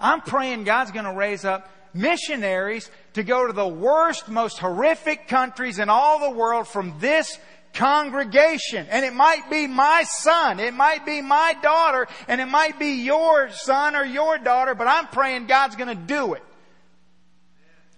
[0.00, 5.28] I'm praying God's going to raise up missionaries to go to the worst, most horrific
[5.28, 7.38] countries in all the world from this
[7.72, 8.86] congregation.
[8.90, 13.04] And it might be my son, it might be my daughter, and it might be
[13.04, 16.42] your son or your daughter, but I'm praying God's going to do it.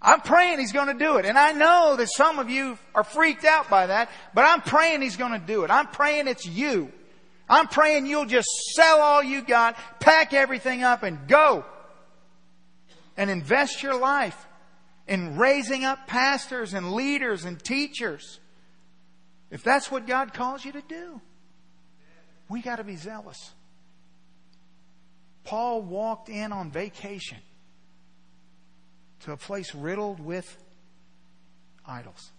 [0.00, 1.26] I'm praying He's going to do it.
[1.26, 5.02] And I know that some of you are freaked out by that, but I'm praying
[5.02, 5.70] He's going to do it.
[5.70, 6.92] I'm praying it's you.
[7.48, 11.64] I'm praying you'll just sell all you got, pack everything up, and go.
[13.16, 14.46] And invest your life
[15.06, 18.40] in raising up pastors and leaders and teachers.
[19.50, 21.20] If that's what God calls you to do,
[22.48, 23.52] we got to be zealous.
[25.44, 27.38] Paul walked in on vacation
[29.26, 30.56] to a place riddled with
[31.84, 32.30] idols.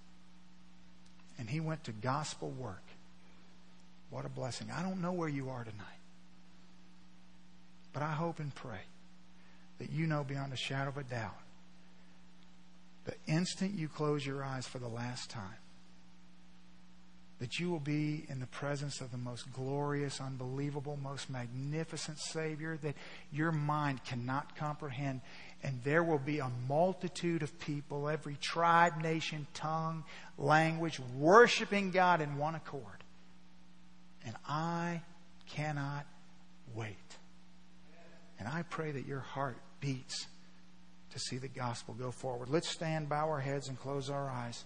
[1.37, 2.83] And he went to gospel work.
[4.09, 4.69] What a blessing.
[4.73, 5.85] I don't know where you are tonight.
[7.91, 8.79] But I hope and pray
[9.79, 11.35] that you know beyond a shadow of a doubt
[13.03, 15.55] the instant you close your eyes for the last time,
[17.39, 22.77] that you will be in the presence of the most glorious, unbelievable, most magnificent Savior
[22.83, 22.95] that
[23.31, 25.21] your mind cannot comprehend.
[25.63, 30.03] And there will be a multitude of people, every tribe, nation, tongue,
[30.37, 33.03] language, worshiping God in one accord.
[34.25, 35.01] And I
[35.49, 36.05] cannot
[36.75, 36.95] wait.
[38.39, 40.27] And I pray that your heart beats
[41.11, 42.49] to see the gospel go forward.
[42.49, 44.63] Let's stand, bow our heads, and close our eyes.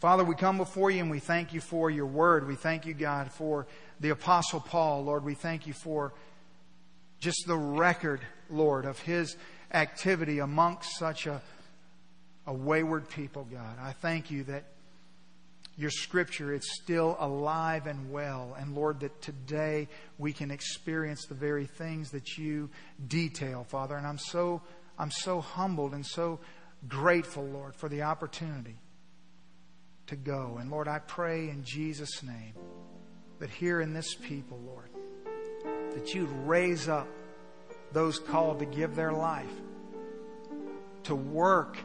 [0.00, 2.46] Father, we come before you and we thank you for your word.
[2.46, 3.66] We thank you, God, for
[4.00, 5.04] the Apostle Paul.
[5.04, 6.12] Lord, we thank you for
[7.20, 8.20] just the record,
[8.50, 9.36] Lord, of his
[9.72, 11.40] activity amongst such a,
[12.46, 13.78] a wayward people, God.
[13.80, 14.64] I thank you that
[15.76, 18.56] your scripture is still alive and well.
[18.58, 19.88] And Lord, that today
[20.18, 22.68] we can experience the very things that you
[23.06, 23.96] detail, Father.
[23.96, 24.60] And I'm so,
[24.98, 26.40] I'm so humbled and so
[26.88, 28.74] grateful, Lord, for the opportunity
[30.08, 30.56] to go.
[30.60, 32.54] And Lord, I pray in Jesus' name
[33.38, 34.90] that here in this people, Lord,
[35.94, 37.06] that you'd raise up
[37.92, 39.50] those called to give their life,
[41.04, 41.78] to work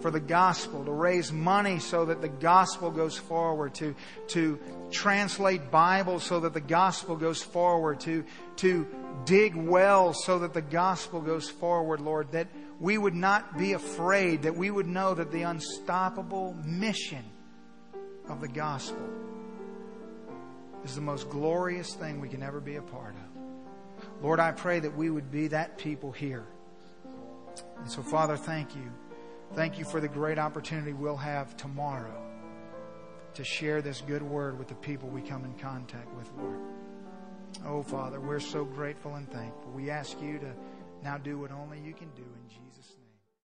[0.00, 3.94] for the gospel, to raise money so that the gospel goes forward, to,
[4.28, 4.58] to
[4.90, 8.24] translate Bibles so that the gospel goes forward, to,
[8.56, 8.86] to
[9.24, 14.42] dig wells so that the gospel goes forward, Lord, that we would not be afraid,
[14.42, 17.24] that we would know that the unstoppable mission
[18.28, 19.08] of the gospel
[20.84, 23.25] is the most glorious thing we can ever be a part of.
[24.22, 26.46] Lord, I pray that we would be that people here.
[27.78, 28.90] And so, Father, thank you.
[29.54, 32.22] Thank you for the great opportunity we'll have tomorrow
[33.34, 36.58] to share this good word with the people we come in contact with, Lord.
[37.64, 39.70] Oh, Father, we're so grateful and thankful.
[39.72, 40.52] We ask you to
[41.04, 42.24] now do what only you can do.